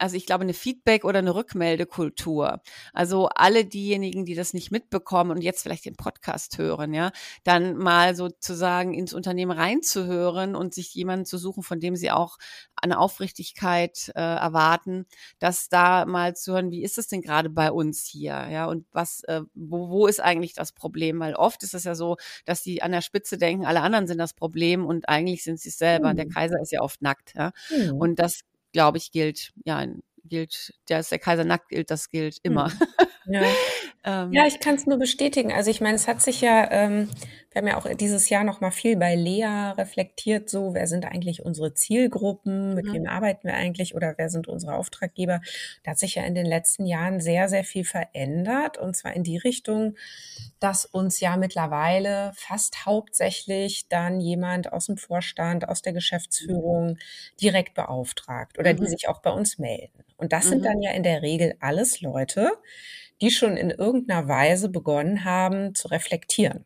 [0.00, 2.62] also ich glaube, eine Feedback- oder eine Rückmeldekultur.
[2.92, 7.12] Also alle diejenigen, die das nicht mitbekommen und jetzt vielleicht den Podcast hören, ja,
[7.44, 12.38] dann mal sozusagen ins Unternehmen reinzuhören und sich jemanden zu suchen, von dem sie auch
[12.76, 15.06] eine Aufrichtigkeit äh, erwarten,
[15.38, 18.86] dass da mal zu hören, wie ist es denn gerade bei uns hier, ja, und
[18.92, 21.20] was, äh, wo, wo ist eigentlich das Problem?
[21.20, 24.18] Weil oft ist es ja so, dass die an der Spitze denken, alle anderen sind
[24.18, 26.12] das Problem und eigentlich sind sie es selber.
[26.12, 26.16] Mhm.
[26.16, 27.52] Der Kaiser ist ja oft nackt, ja.
[27.70, 27.96] Mhm.
[27.96, 28.40] Und das
[28.72, 29.86] glaube ich, gilt, ja,
[30.24, 32.68] gilt, dass der Kaiser nackt gilt, das gilt immer.
[32.68, 32.78] Mhm.
[33.26, 33.42] Ja,
[34.04, 35.52] ähm, ja ich kann es nur bestätigen.
[35.52, 37.08] Also ich meine, es hat sich ja, ähm,
[37.50, 41.04] wir haben ja auch dieses Jahr noch mal viel bei Lea reflektiert, so wer sind
[41.04, 42.92] eigentlich unsere Zielgruppen, mit mhm.
[42.92, 45.40] wem arbeiten wir eigentlich oder wer sind unsere Auftraggeber.
[45.82, 49.24] Da hat sich ja in den letzten Jahren sehr, sehr viel verändert und zwar in
[49.24, 49.96] die Richtung,
[50.60, 56.98] dass uns ja mittlerweile fast hauptsächlich dann jemand aus dem Vorstand, aus der Geschäftsführung
[57.40, 58.88] direkt beauftragt oder die mhm.
[58.88, 60.04] sich auch bei uns melden.
[60.16, 60.50] Und das mhm.
[60.50, 62.52] sind dann ja in der Regel alles Leute,
[63.20, 66.64] die schon in irgendeiner Weise begonnen haben zu reflektieren.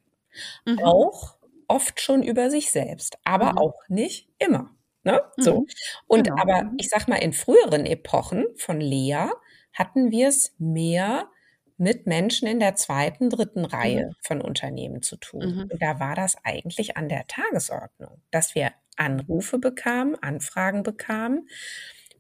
[0.64, 0.80] Mhm.
[0.82, 1.36] Auch
[1.68, 3.58] oft schon über sich selbst, aber mhm.
[3.58, 4.70] auch nicht immer.
[5.02, 5.22] Ne?
[5.36, 5.60] So.
[5.60, 5.66] Mhm.
[6.06, 6.40] Und genau.
[6.40, 6.76] aber mhm.
[6.78, 9.28] ich sag mal, in früheren Epochen von Lea
[9.72, 11.28] hatten wir es mehr
[11.76, 14.14] mit Menschen in der zweiten, dritten Reihe mhm.
[14.22, 15.54] von Unternehmen zu tun.
[15.54, 15.68] Mhm.
[15.72, 21.48] Und da war das eigentlich an der Tagesordnung, dass wir Anrufe bekamen, Anfragen bekamen,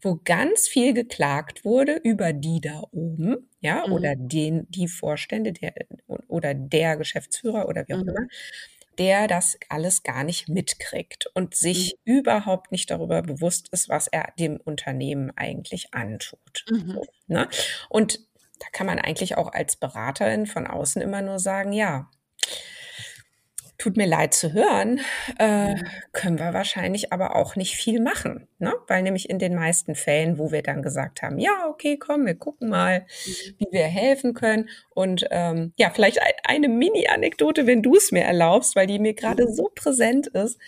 [0.04, 3.92] wo ganz viel geklagt wurde über die da oben, ja, mhm.
[3.92, 5.74] oder den, die Vorstände, der,
[6.28, 8.08] oder der Geschäftsführer oder wie auch mhm.
[8.10, 8.26] immer,
[8.98, 12.18] der das alles gar nicht mitkriegt und sich mhm.
[12.18, 16.64] überhaupt nicht darüber bewusst ist, was er dem Unternehmen eigentlich antut.
[16.70, 16.92] Mhm.
[16.92, 17.48] So, ne?
[17.88, 18.20] Und
[18.60, 22.10] da kann man eigentlich auch als Beraterin von außen immer nur sagen, ja,
[23.78, 25.00] tut mir leid zu hören,
[25.38, 25.74] äh,
[26.12, 28.72] können wir wahrscheinlich aber auch nicht viel machen, ne?
[28.86, 32.34] weil nämlich in den meisten Fällen, wo wir dann gesagt haben, ja, okay, komm, wir
[32.34, 33.54] gucken mal, mhm.
[33.58, 38.76] wie wir helfen können und ähm, ja, vielleicht eine Mini-Anekdote, wenn du es mir erlaubst,
[38.76, 39.54] weil die mir gerade mhm.
[39.54, 40.58] so präsent ist.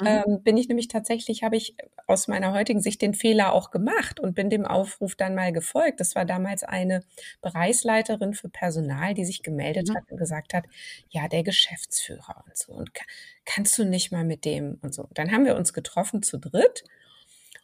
[0.00, 0.06] Mhm.
[0.06, 1.76] Ähm, bin ich nämlich tatsächlich, habe ich
[2.06, 6.00] aus meiner heutigen Sicht den Fehler auch gemacht und bin dem Aufruf dann mal gefolgt.
[6.00, 7.02] Das war damals eine
[7.42, 9.96] Bereichsleiterin für Personal, die sich gemeldet mhm.
[9.96, 10.64] hat und gesagt hat,
[11.08, 12.72] ja, der Geschäftsführer und so.
[12.72, 12.90] Und
[13.44, 15.08] kannst du nicht mal mit dem und so.
[15.14, 16.84] Dann haben wir uns getroffen zu dritt.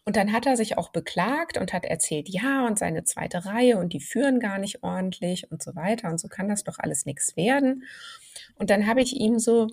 [0.06, 3.78] Und dann hat er sich auch beklagt und hat erzählt, ja, und seine zweite Reihe
[3.78, 6.08] und die führen gar nicht ordentlich und so weiter.
[6.08, 7.84] Und so kann das doch alles nichts werden.
[8.54, 9.68] Und dann habe ich ihm so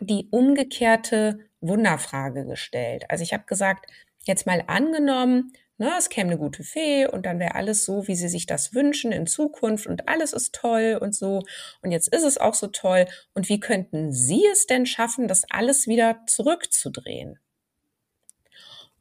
[0.00, 3.04] die umgekehrte Wunderfrage gestellt.
[3.08, 3.90] Also ich habe gesagt,
[4.24, 8.14] jetzt mal angenommen, ne, es käme eine gute Fee und dann wäre alles so, wie
[8.14, 11.42] sie sich das wünschen in Zukunft und alles ist toll und so.
[11.82, 13.06] Und jetzt ist es auch so toll.
[13.34, 17.38] Und wie könnten Sie es denn schaffen, das alles wieder zurückzudrehen?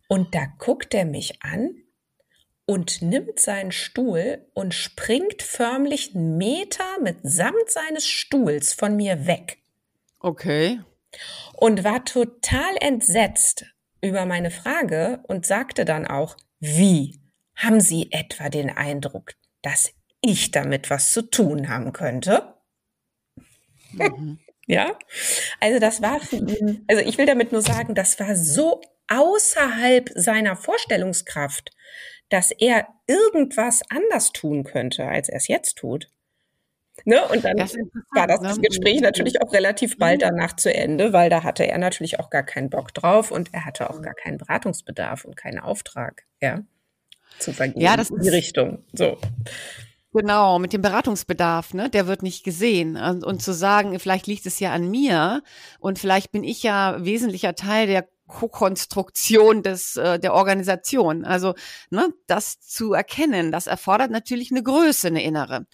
[0.08, 1.76] Und da guckt er mich an
[2.66, 9.58] und nimmt seinen Stuhl und springt förmlich einen Meter mitsamt seines Stuhls von mir weg.
[10.20, 10.80] Okay
[11.54, 13.66] und war total entsetzt
[14.02, 17.20] über meine Frage und sagte dann auch, wie?
[17.56, 22.54] Haben Sie etwa den Eindruck, dass ich damit was zu tun haben könnte?
[23.94, 24.40] Mhm.
[24.68, 24.98] ja,
[25.60, 30.10] also das war für ihn, also ich will damit nur sagen, das war so außerhalb
[30.14, 31.72] seiner Vorstellungskraft,
[32.30, 36.10] dass er irgendwas anders tun könnte, als er es jetzt tut.
[37.06, 37.24] Ne?
[37.28, 37.76] Und dann das
[38.14, 38.62] war das, ne?
[38.62, 42.44] Gespräch natürlich auch relativ bald danach zu Ende, weil da hatte er natürlich auch gar
[42.44, 46.62] keinen Bock drauf und er hatte auch gar keinen Beratungsbedarf und keinen Auftrag, ja,
[47.40, 48.84] zu vergeben ja, das in die Richtung.
[48.94, 49.18] So.
[50.14, 52.96] Genau, mit dem Beratungsbedarf, ne, der wird nicht gesehen.
[52.96, 55.44] Und, und zu sagen, vielleicht liegt es ja an mir
[55.80, 61.26] und vielleicht bin ich ja wesentlicher Teil der Co-Konstruktion des äh, der Organisation.
[61.26, 61.56] Also
[61.90, 65.66] ne, das zu erkennen, das erfordert natürlich eine Größe, eine innere,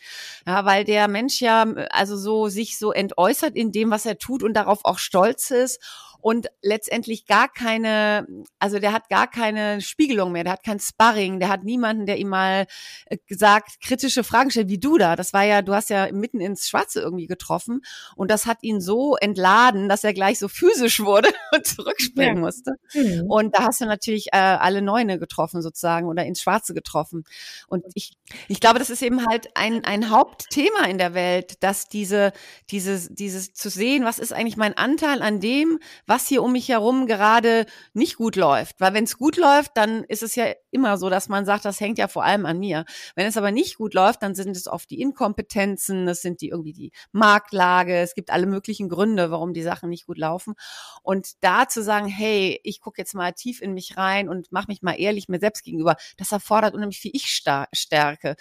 [0.45, 4.43] ja, weil der Mensch ja also so sich so entäußert in dem, was er tut
[4.43, 5.79] und darauf auch stolz ist
[6.23, 8.25] und letztendlich gar keine,
[8.57, 12.17] also der hat gar keine Spiegelung mehr, der hat kein Sparring, der hat niemanden, der
[12.17, 12.65] ihm mal
[13.07, 15.17] äh, gesagt, kritische Fragen stellt, wie du da.
[15.17, 17.81] Das war ja, du hast ja mitten ins Schwarze irgendwie getroffen
[18.15, 22.41] und das hat ihn so entladen, dass er gleich so physisch wurde und zurückspringen ja.
[22.41, 22.71] musste.
[22.93, 23.25] Mhm.
[23.27, 27.25] Und da hast du natürlich äh, alle Neune getroffen sozusagen oder ins Schwarze getroffen.
[27.67, 28.13] Und ich,
[28.47, 32.31] ich glaube, das ist eben halt ein, ein Hauptthema in der Welt, dass diese,
[32.71, 35.79] dieses, dieses zu sehen, was ist eigentlich mein Anteil an dem,
[36.12, 38.79] was hier um mich herum gerade nicht gut läuft.
[38.79, 41.79] Weil wenn es gut läuft, dann ist es ja immer so, dass man sagt, das
[41.79, 42.85] hängt ja vor allem an mir.
[43.15, 46.49] Wenn es aber nicht gut läuft, dann sind es oft die Inkompetenzen, es sind die
[46.49, 50.53] irgendwie die Marktlage, es gibt alle möglichen Gründe, warum die Sachen nicht gut laufen.
[51.01, 54.67] Und da zu sagen, hey, ich gucke jetzt mal tief in mich rein und mache
[54.67, 58.35] mich mal ehrlich mir selbst gegenüber, das erfordert unheimlich viel Ich-Stärke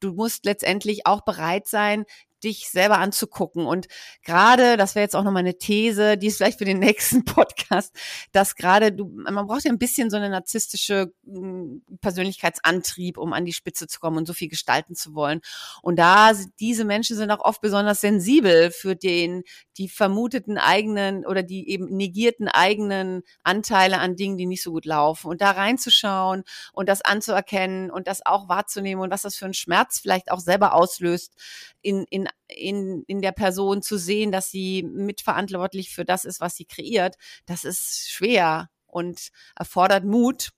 [0.00, 2.04] du musst letztendlich auch bereit sein,
[2.44, 3.66] dich selber anzugucken.
[3.66, 3.86] Und
[4.22, 7.94] gerade, das wäre jetzt auch nochmal eine These, die ist vielleicht für den nächsten Podcast,
[8.32, 13.44] dass gerade du, man braucht ja ein bisschen so eine narzisstische hm, Persönlichkeitsantrieb, um an
[13.44, 15.40] die Spitze zu kommen und so viel gestalten zu wollen.
[15.82, 19.42] Und da, diese Menschen sind auch oft besonders sensibel für den,
[19.76, 24.84] die vermuteten eigenen oder die eben negierten eigenen Anteile an Dingen, die nicht so gut
[24.84, 25.28] laufen.
[25.28, 29.54] Und da reinzuschauen und das anzuerkennen und das auch wahrzunehmen und was das für einen
[29.54, 31.34] Schmerz vielleicht auch selber auslöst,
[31.80, 36.56] in, in, in, in der Person zu sehen, dass sie mitverantwortlich für das ist, was
[36.56, 40.50] sie kreiert, das ist schwer und erfordert Mut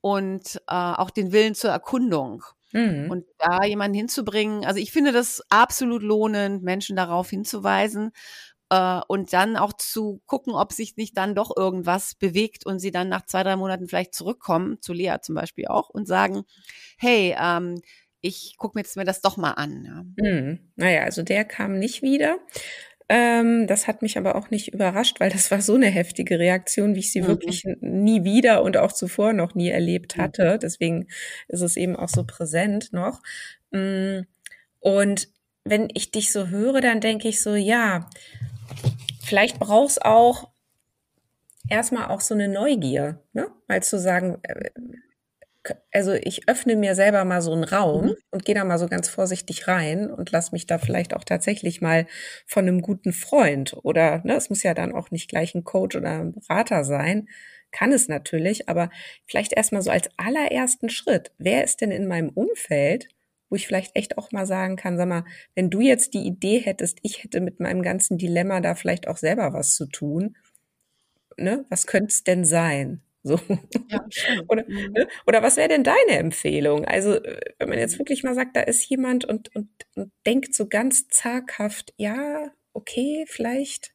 [0.00, 2.44] und äh, auch den Willen zur Erkundung.
[2.72, 3.10] Mhm.
[3.10, 8.12] Und da jemanden hinzubringen, also ich finde das absolut lohnend, Menschen darauf hinzuweisen
[8.70, 12.92] äh, und dann auch zu gucken, ob sich nicht dann doch irgendwas bewegt und sie
[12.92, 16.44] dann nach zwei, drei Monaten vielleicht zurückkommen, zu Lea zum Beispiel auch, und sagen,
[16.96, 17.80] hey, ähm,
[18.20, 19.84] ich gucke mir jetzt mir das doch mal an.
[20.18, 20.24] Ja.
[20.24, 20.58] Hm.
[20.76, 22.38] Naja, also der kam nicht wieder.
[23.08, 26.94] Ähm, das hat mich aber auch nicht überrascht, weil das war so eine heftige Reaktion,
[26.94, 27.26] wie ich sie mhm.
[27.26, 30.60] wirklich nie wieder und auch zuvor noch nie erlebt hatte.
[30.62, 31.08] Deswegen
[31.48, 33.20] ist es eben auch so präsent noch.
[33.72, 34.20] Mm,
[34.78, 35.28] und
[35.64, 38.08] wenn ich dich so höre, dann denke ich so, ja,
[39.24, 40.50] vielleicht brauchst es auch
[41.68, 43.48] erstmal auch so eine Neugier, ne?
[43.66, 44.70] Mal zu sagen, äh,
[45.92, 48.16] also ich öffne mir selber mal so einen Raum mhm.
[48.30, 51.80] und gehe da mal so ganz vorsichtig rein und lass mich da vielleicht auch tatsächlich
[51.80, 52.06] mal
[52.46, 55.96] von einem guten Freund oder ne, es muss ja dann auch nicht gleich ein Coach
[55.96, 57.28] oder ein Berater sein,
[57.72, 58.90] kann es natürlich, aber
[59.26, 63.08] vielleicht erstmal so als allerersten Schritt, wer ist denn in meinem Umfeld,
[63.48, 66.58] wo ich vielleicht echt auch mal sagen kann, sag mal, wenn du jetzt die Idee
[66.58, 70.36] hättest, ich hätte mit meinem ganzen Dilemma da vielleicht auch selber was zu tun,
[71.36, 73.02] ne, was könnte es denn sein?
[73.22, 73.38] So.
[73.88, 74.04] Ja,
[74.48, 74.92] oder, mhm.
[74.92, 75.08] ne?
[75.26, 76.84] oder was wäre denn deine Empfehlung?
[76.84, 80.54] Also, äh, wenn man jetzt wirklich mal sagt, da ist jemand und, und, und denkt
[80.54, 83.92] so ganz zaghaft, ja, okay, vielleicht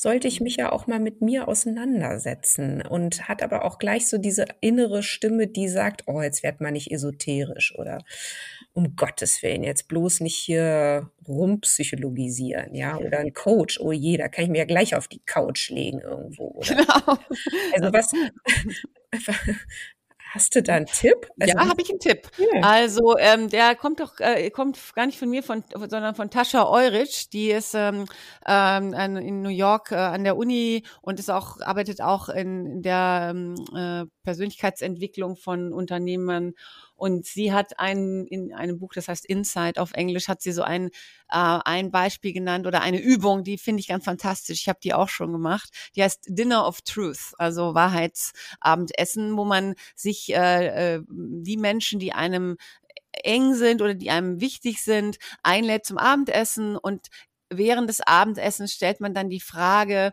[0.00, 4.16] sollte ich mich ja auch mal mit mir auseinandersetzen und hat aber auch gleich so
[4.16, 8.04] diese innere Stimme, die sagt, oh, jetzt werd mal nicht esoterisch oder
[8.74, 14.28] um Gottes Willen, jetzt bloß nicht hier rumpsychologisieren, ja, oder ein Coach, oh je, da
[14.28, 16.54] kann ich mir ja gleich auf die Couch legen irgendwo.
[16.54, 16.68] Oder?
[16.78, 17.18] Genau.
[17.74, 18.12] Also was,
[20.30, 21.26] Hast du da einen Tipp?
[21.40, 22.30] Also, ja, habe ich einen Tipp.
[22.36, 22.60] Ja.
[22.60, 26.68] Also ähm, der kommt doch, äh, kommt gar nicht von mir, von, sondern von Tascha
[26.68, 27.30] Eurich.
[27.30, 28.04] Die ist ähm,
[28.46, 32.82] ähm, in New York äh, an der Uni und ist auch arbeitet auch in, in
[32.82, 36.52] der ähm, äh, Persönlichkeitsentwicklung von Unternehmern
[36.98, 40.62] und sie hat ein, in einem Buch, das heißt Insight auf Englisch, hat sie so
[40.62, 40.88] ein,
[41.30, 44.60] äh, ein Beispiel genannt oder eine Übung, die finde ich ganz fantastisch.
[44.62, 45.70] Ich habe die auch schon gemacht.
[45.94, 52.12] Die heißt Dinner of Truth, also Wahrheitsabendessen, wo man sich äh, äh, die Menschen, die
[52.12, 52.56] einem
[53.12, 57.06] eng sind oder die einem wichtig sind, einlädt zum Abendessen und
[57.50, 60.12] während des Abendessens stellt man dann die Frage,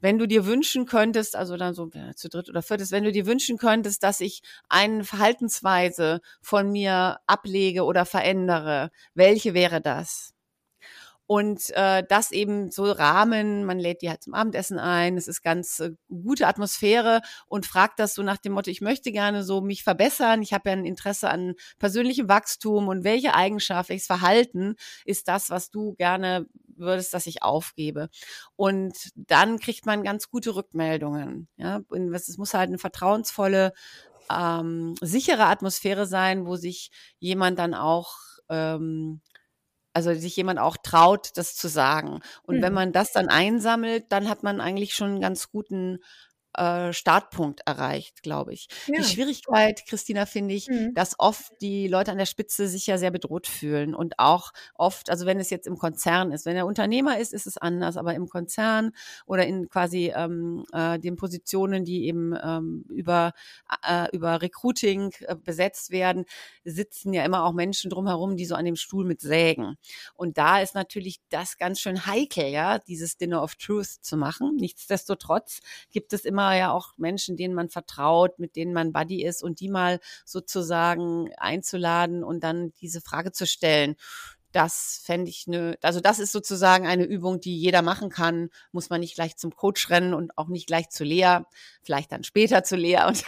[0.00, 3.12] wenn du dir wünschen könntest, also dann so ja, zu dritt oder viertes, wenn du
[3.12, 10.32] dir wünschen könntest, dass ich eine Verhaltensweise von mir ablege oder verändere, welche wäre das?
[11.30, 15.44] Und äh, das eben so Rahmen, man lädt die halt zum Abendessen ein, es ist
[15.44, 19.60] ganz äh, gute Atmosphäre und fragt das so nach dem Motto, ich möchte gerne so
[19.60, 24.74] mich verbessern, ich habe ja ein Interesse an persönlichem Wachstum und welche Eigenschaft, welches Verhalten
[25.04, 26.46] ist das, was du gerne
[26.80, 28.08] würdest, dass ich aufgebe.
[28.56, 31.48] Und dann kriegt man ganz gute Rückmeldungen.
[31.56, 33.72] Ja, und es muss halt eine vertrauensvolle,
[34.30, 38.14] ähm, sichere Atmosphäre sein, wo sich jemand dann auch
[38.48, 39.20] ähm,
[39.92, 42.20] also sich jemand auch traut, das zu sagen.
[42.44, 42.62] Und mhm.
[42.62, 45.98] wenn man das dann einsammelt, dann hat man eigentlich schon einen ganz guten
[46.54, 48.68] äh, Startpunkt erreicht, glaube ich.
[48.86, 48.98] Ja.
[48.98, 50.94] Die Schwierigkeit, Christina, finde ich, mhm.
[50.94, 55.10] dass oft die Leute an der Spitze sich ja sehr bedroht fühlen und auch oft,
[55.10, 58.14] also wenn es jetzt im Konzern ist, wenn er Unternehmer ist, ist es anders, aber
[58.14, 58.92] im Konzern
[59.26, 63.32] oder in quasi ähm, äh, den Positionen, die eben ähm, über
[63.86, 66.24] äh, über Recruiting äh, besetzt werden,
[66.64, 69.76] sitzen ja immer auch Menschen drumherum, die so an dem Stuhl mit sägen.
[70.14, 74.56] Und da ist natürlich das ganz schön heikel, ja, dieses Dinner of Truth zu machen.
[74.56, 75.60] Nichtsdestotrotz
[75.90, 79.42] gibt es immer immer ja auch Menschen, denen man vertraut, mit denen man Buddy ist
[79.42, 83.96] und die mal sozusagen einzuladen und dann diese Frage zu stellen.
[84.52, 88.48] Das fände ich eine, also das ist sozusagen eine Übung, die jeder machen kann.
[88.72, 91.40] Muss man nicht gleich zum Coach rennen und auch nicht gleich zu Lea,
[91.82, 92.98] vielleicht dann später zu Lea.
[93.06, 93.24] Und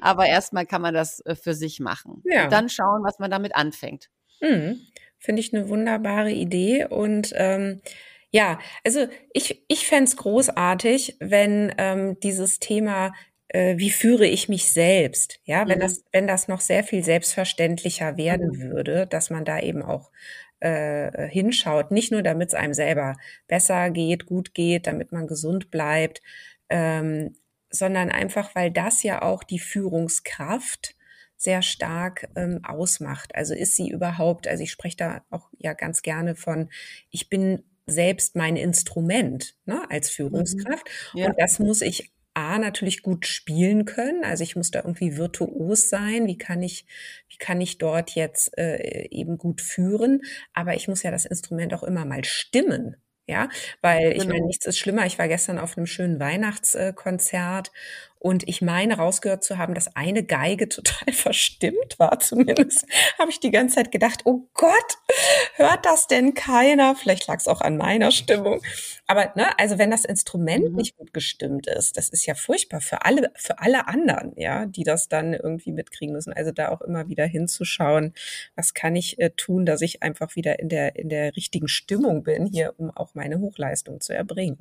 [0.00, 2.22] aber erstmal kann man das äh, für sich machen.
[2.24, 2.44] Ja.
[2.44, 4.08] Und dann schauen, was man damit anfängt.
[4.40, 4.80] Mhm.
[5.18, 7.80] Finde ich eine wunderbare Idee und ähm,
[8.30, 13.12] ja, also ich, ich fände großartig, wenn ähm, dieses Thema
[13.48, 15.40] äh, wie führe ich mich selbst?
[15.44, 15.82] Ja, wenn mhm.
[15.82, 18.70] das, wenn das noch sehr viel selbstverständlicher werden mhm.
[18.70, 20.10] würde, dass man da eben auch
[20.60, 25.70] äh, hinschaut, nicht nur damit es einem selber besser geht, gut geht, damit man gesund
[25.70, 26.22] bleibt,
[26.68, 27.36] ähm,
[27.70, 30.94] sondern einfach, weil das ja auch die Führungskraft
[31.36, 33.34] sehr stark ähm, ausmacht.
[33.34, 36.70] Also ist sie überhaupt, also ich spreche da auch ja ganz gerne von,
[37.10, 40.86] ich bin selbst mein Instrument ne, als Führungskraft.
[41.14, 41.20] Mhm.
[41.20, 41.26] Ja.
[41.28, 44.22] Und das muss ich A natürlich gut spielen können.
[44.22, 46.26] Also ich muss da irgendwie virtuos sein.
[46.26, 46.84] Wie kann ich,
[47.30, 50.20] wie kann ich dort jetzt äh, eben gut führen?
[50.52, 52.96] Aber ich muss ja das Instrument auch immer mal stimmen.
[53.28, 53.48] Ja,
[53.80, 54.46] weil ich meine, genau.
[54.46, 55.06] nichts ist schlimmer.
[55.06, 57.72] Ich war gestern auf einem schönen Weihnachtskonzert
[58.26, 62.18] Und ich meine rausgehört zu haben, dass eine Geige total verstimmt war.
[62.18, 62.84] Zumindest
[63.20, 64.98] habe ich die ganze Zeit gedacht, oh Gott,
[65.54, 66.96] hört das denn keiner?
[66.96, 68.60] Vielleicht lag es auch an meiner Stimmung.
[69.06, 70.76] Aber ne, also wenn das Instrument mhm.
[70.76, 74.82] nicht gut gestimmt ist, das ist ja furchtbar für alle, für alle anderen, ja, die
[74.82, 76.32] das dann irgendwie mitkriegen müssen.
[76.32, 78.12] Also da auch immer wieder hinzuschauen,
[78.56, 82.24] was kann ich äh, tun, dass ich einfach wieder in der in der richtigen Stimmung
[82.24, 84.58] bin hier, um auch meine Hochleistung zu erbringen.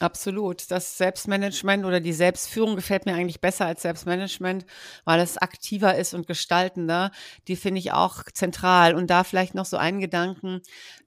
[0.00, 0.70] Absolut.
[0.70, 4.64] Das Selbstmanagement oder die Selbstführung gefällt mir eigentlich besser als Selbstmanagement,
[5.04, 7.10] weil es aktiver ist und gestaltender.
[7.48, 8.94] Die finde ich auch zentral.
[8.94, 10.60] Und da vielleicht noch so einen Gedanken.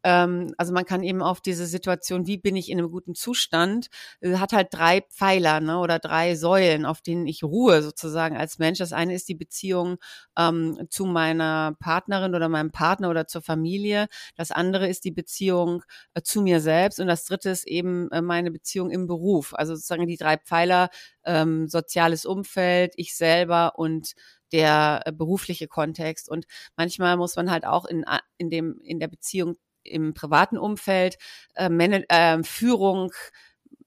[0.04, 3.88] Ähm, also man kann eben auf diese Situation, wie bin ich in einem guten Zustand,
[4.20, 8.60] äh, hat halt drei Pfeiler ne, oder drei Säulen, auf denen ich ruhe sozusagen als
[8.60, 8.80] Mensch.
[8.80, 10.00] Das eine ist die Beziehung
[10.38, 14.08] ähm, zu meiner Partnerin oder meinem Partner oder zur Familie.
[14.36, 15.84] Das andere ist die Beziehung
[16.14, 17.00] äh, zu mir selbst.
[17.00, 19.54] Und das dritte ist eben äh, meine Beziehung Beziehung im Beruf.
[19.54, 20.90] Also sozusagen die drei Pfeiler,
[21.26, 24.14] ähm, soziales Umfeld, ich selber und
[24.52, 26.30] der äh, berufliche Kontext.
[26.30, 28.06] Und manchmal muss man halt auch in,
[28.38, 31.18] in dem, in der Beziehung im privaten Umfeld
[31.56, 33.12] äh, äh, Führung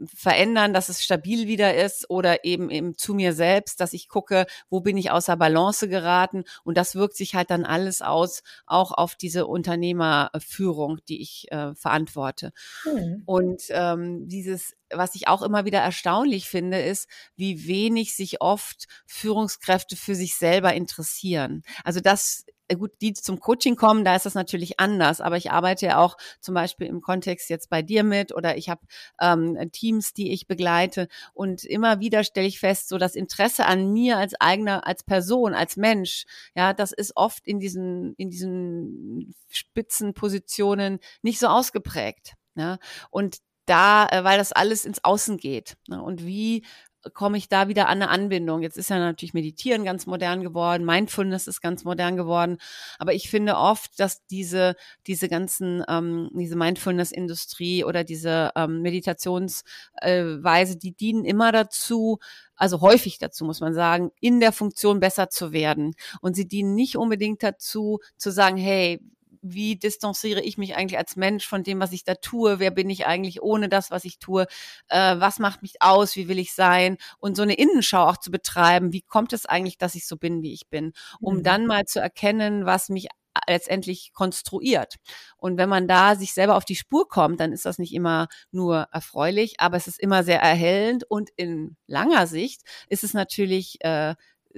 [0.09, 4.47] verändern, dass es stabil wieder ist oder eben eben zu mir selbst, dass ich gucke,
[4.71, 8.93] wo bin ich außer Balance geraten und das wirkt sich halt dann alles aus, auch
[8.93, 12.53] auf diese Unternehmerführung, die ich äh, verantworte.
[12.85, 13.23] Mhm.
[13.27, 18.87] Und ähm, dieses was ich auch immer wieder erstaunlich finde, ist, wie wenig sich oft
[19.07, 21.63] Führungskräfte für sich selber interessieren.
[21.83, 25.87] Also das gut, die zum Coaching kommen, da ist das natürlich anders, aber ich arbeite
[25.87, 28.81] ja auch zum Beispiel im Kontext jetzt bei dir mit oder ich habe
[29.21, 33.93] ähm, Teams, die ich begleite und immer wieder stelle ich fest, so das Interesse an
[33.93, 39.35] mir als eigener, als Person, als Mensch, ja, das ist oft in diesen, in diesen
[39.49, 42.35] Spitzenpositionen nicht so ausgeprägt.
[42.57, 42.79] Ja,
[43.11, 45.77] und da, äh, weil das alles ins Außen geht.
[45.89, 46.03] Ne?
[46.03, 46.65] Und wie
[47.13, 48.63] komme ich da wieder an eine Anbindung.
[48.63, 52.59] Jetzt ist ja natürlich Meditieren ganz modern geworden, Mindfulness ist ganz modern geworden,
[52.99, 54.75] aber ich finde oft, dass diese
[55.07, 59.65] diese ganzen ähm, diese Mindfulness-Industrie oder diese ähm, Meditationsweise,
[60.03, 62.19] äh, die dienen immer dazu,
[62.57, 65.95] also häufig dazu, muss man sagen, in der Funktion besser zu werden.
[66.21, 69.01] Und sie dienen nicht unbedingt dazu, zu sagen, hey,
[69.45, 72.59] wie distanziere ich mich eigentlich als Mensch von dem, was ich da tue?
[72.59, 74.47] Wer bin ich eigentlich ohne das, was ich tue?
[74.89, 76.17] Äh, was macht mich aus?
[76.17, 76.97] Wie will ich sein?
[77.19, 78.93] Und so eine Innenschau auch zu betreiben.
[78.93, 80.93] Wie kommt es eigentlich, dass ich so bin, wie ich bin?
[81.21, 81.43] Um mhm.
[81.43, 83.09] dann mal zu erkennen, was mich
[83.49, 84.97] letztendlich konstruiert.
[85.37, 88.29] Und wenn man da sich selber auf die Spur kommt, dann ist das nicht immer
[88.53, 93.79] nur erfreulich, aber es ist immer sehr erhellend und in langer Sicht ist es natürlich
[93.81, 94.15] äh,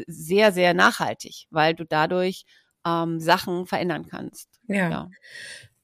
[0.07, 2.45] sehr, sehr nachhaltig, weil du dadurch
[2.87, 4.49] ähm, Sachen verändern kannst.
[4.69, 4.91] ja.
[4.91, 5.11] ja.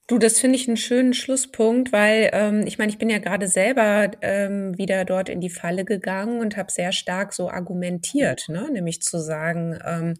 [0.07, 3.47] Du, das finde ich einen schönen Schlusspunkt, weil ähm, ich meine, ich bin ja gerade
[3.47, 8.69] selber ähm, wieder dort in die Falle gegangen und habe sehr stark so argumentiert, ne?
[8.69, 10.15] nämlich zu sagen, ähm,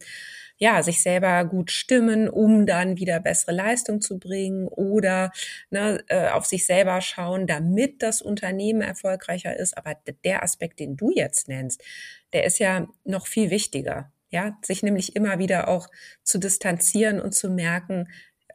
[0.55, 5.31] ja, sich selber gut stimmen, um dann wieder bessere Leistung zu bringen oder
[5.69, 9.77] ne, äh, auf sich selber schauen, damit das Unternehmen erfolgreicher ist.
[9.77, 11.83] Aber der Aspekt, den du jetzt nennst,
[12.31, 14.12] der ist ja noch viel wichtiger.
[14.33, 15.87] Ja, sich nämlich immer wieder auch
[16.23, 18.09] zu distanzieren und zu merken,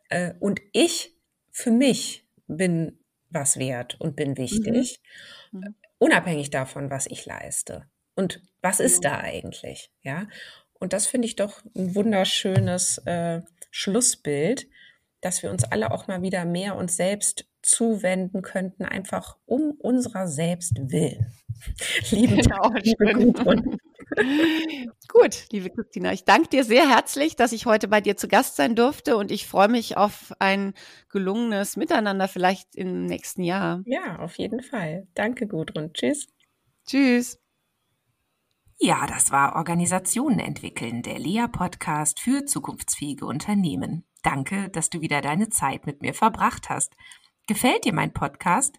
[0.08, 1.14] äh, und ich
[1.52, 2.98] für mich bin
[3.30, 5.00] was wert und bin wichtig,
[5.52, 5.60] mhm.
[5.60, 5.74] mhm.
[5.98, 7.86] unabhängig davon, was ich leiste.
[8.16, 9.10] Und was ist ja.
[9.10, 9.92] da eigentlich?
[10.02, 10.26] Ja,
[10.80, 14.66] und das finde ich doch ein wunderschönes äh, Schlussbild,
[15.20, 20.26] dass wir uns alle auch mal wieder mehr uns selbst zuwenden könnten, einfach um unserer
[20.26, 21.32] selbst willen.
[22.10, 23.78] Liebe, genau, liebe Gudrun.
[25.08, 28.56] Gut, liebe Christina, ich danke dir sehr herzlich, dass ich heute bei dir zu Gast
[28.56, 30.74] sein durfte und ich freue mich auf ein
[31.08, 33.82] gelungenes Miteinander vielleicht im nächsten Jahr.
[33.86, 35.06] Ja, auf jeden Fall.
[35.14, 35.92] Danke, Gudrun.
[35.92, 36.26] Tschüss.
[36.86, 37.38] Tschüss.
[38.80, 44.04] Ja, das war Organisationen entwickeln, der Lea-Podcast für zukunftsfähige Unternehmen.
[44.22, 46.94] Danke, dass du wieder deine Zeit mit mir verbracht hast.
[47.48, 48.78] Gefällt dir mein Podcast?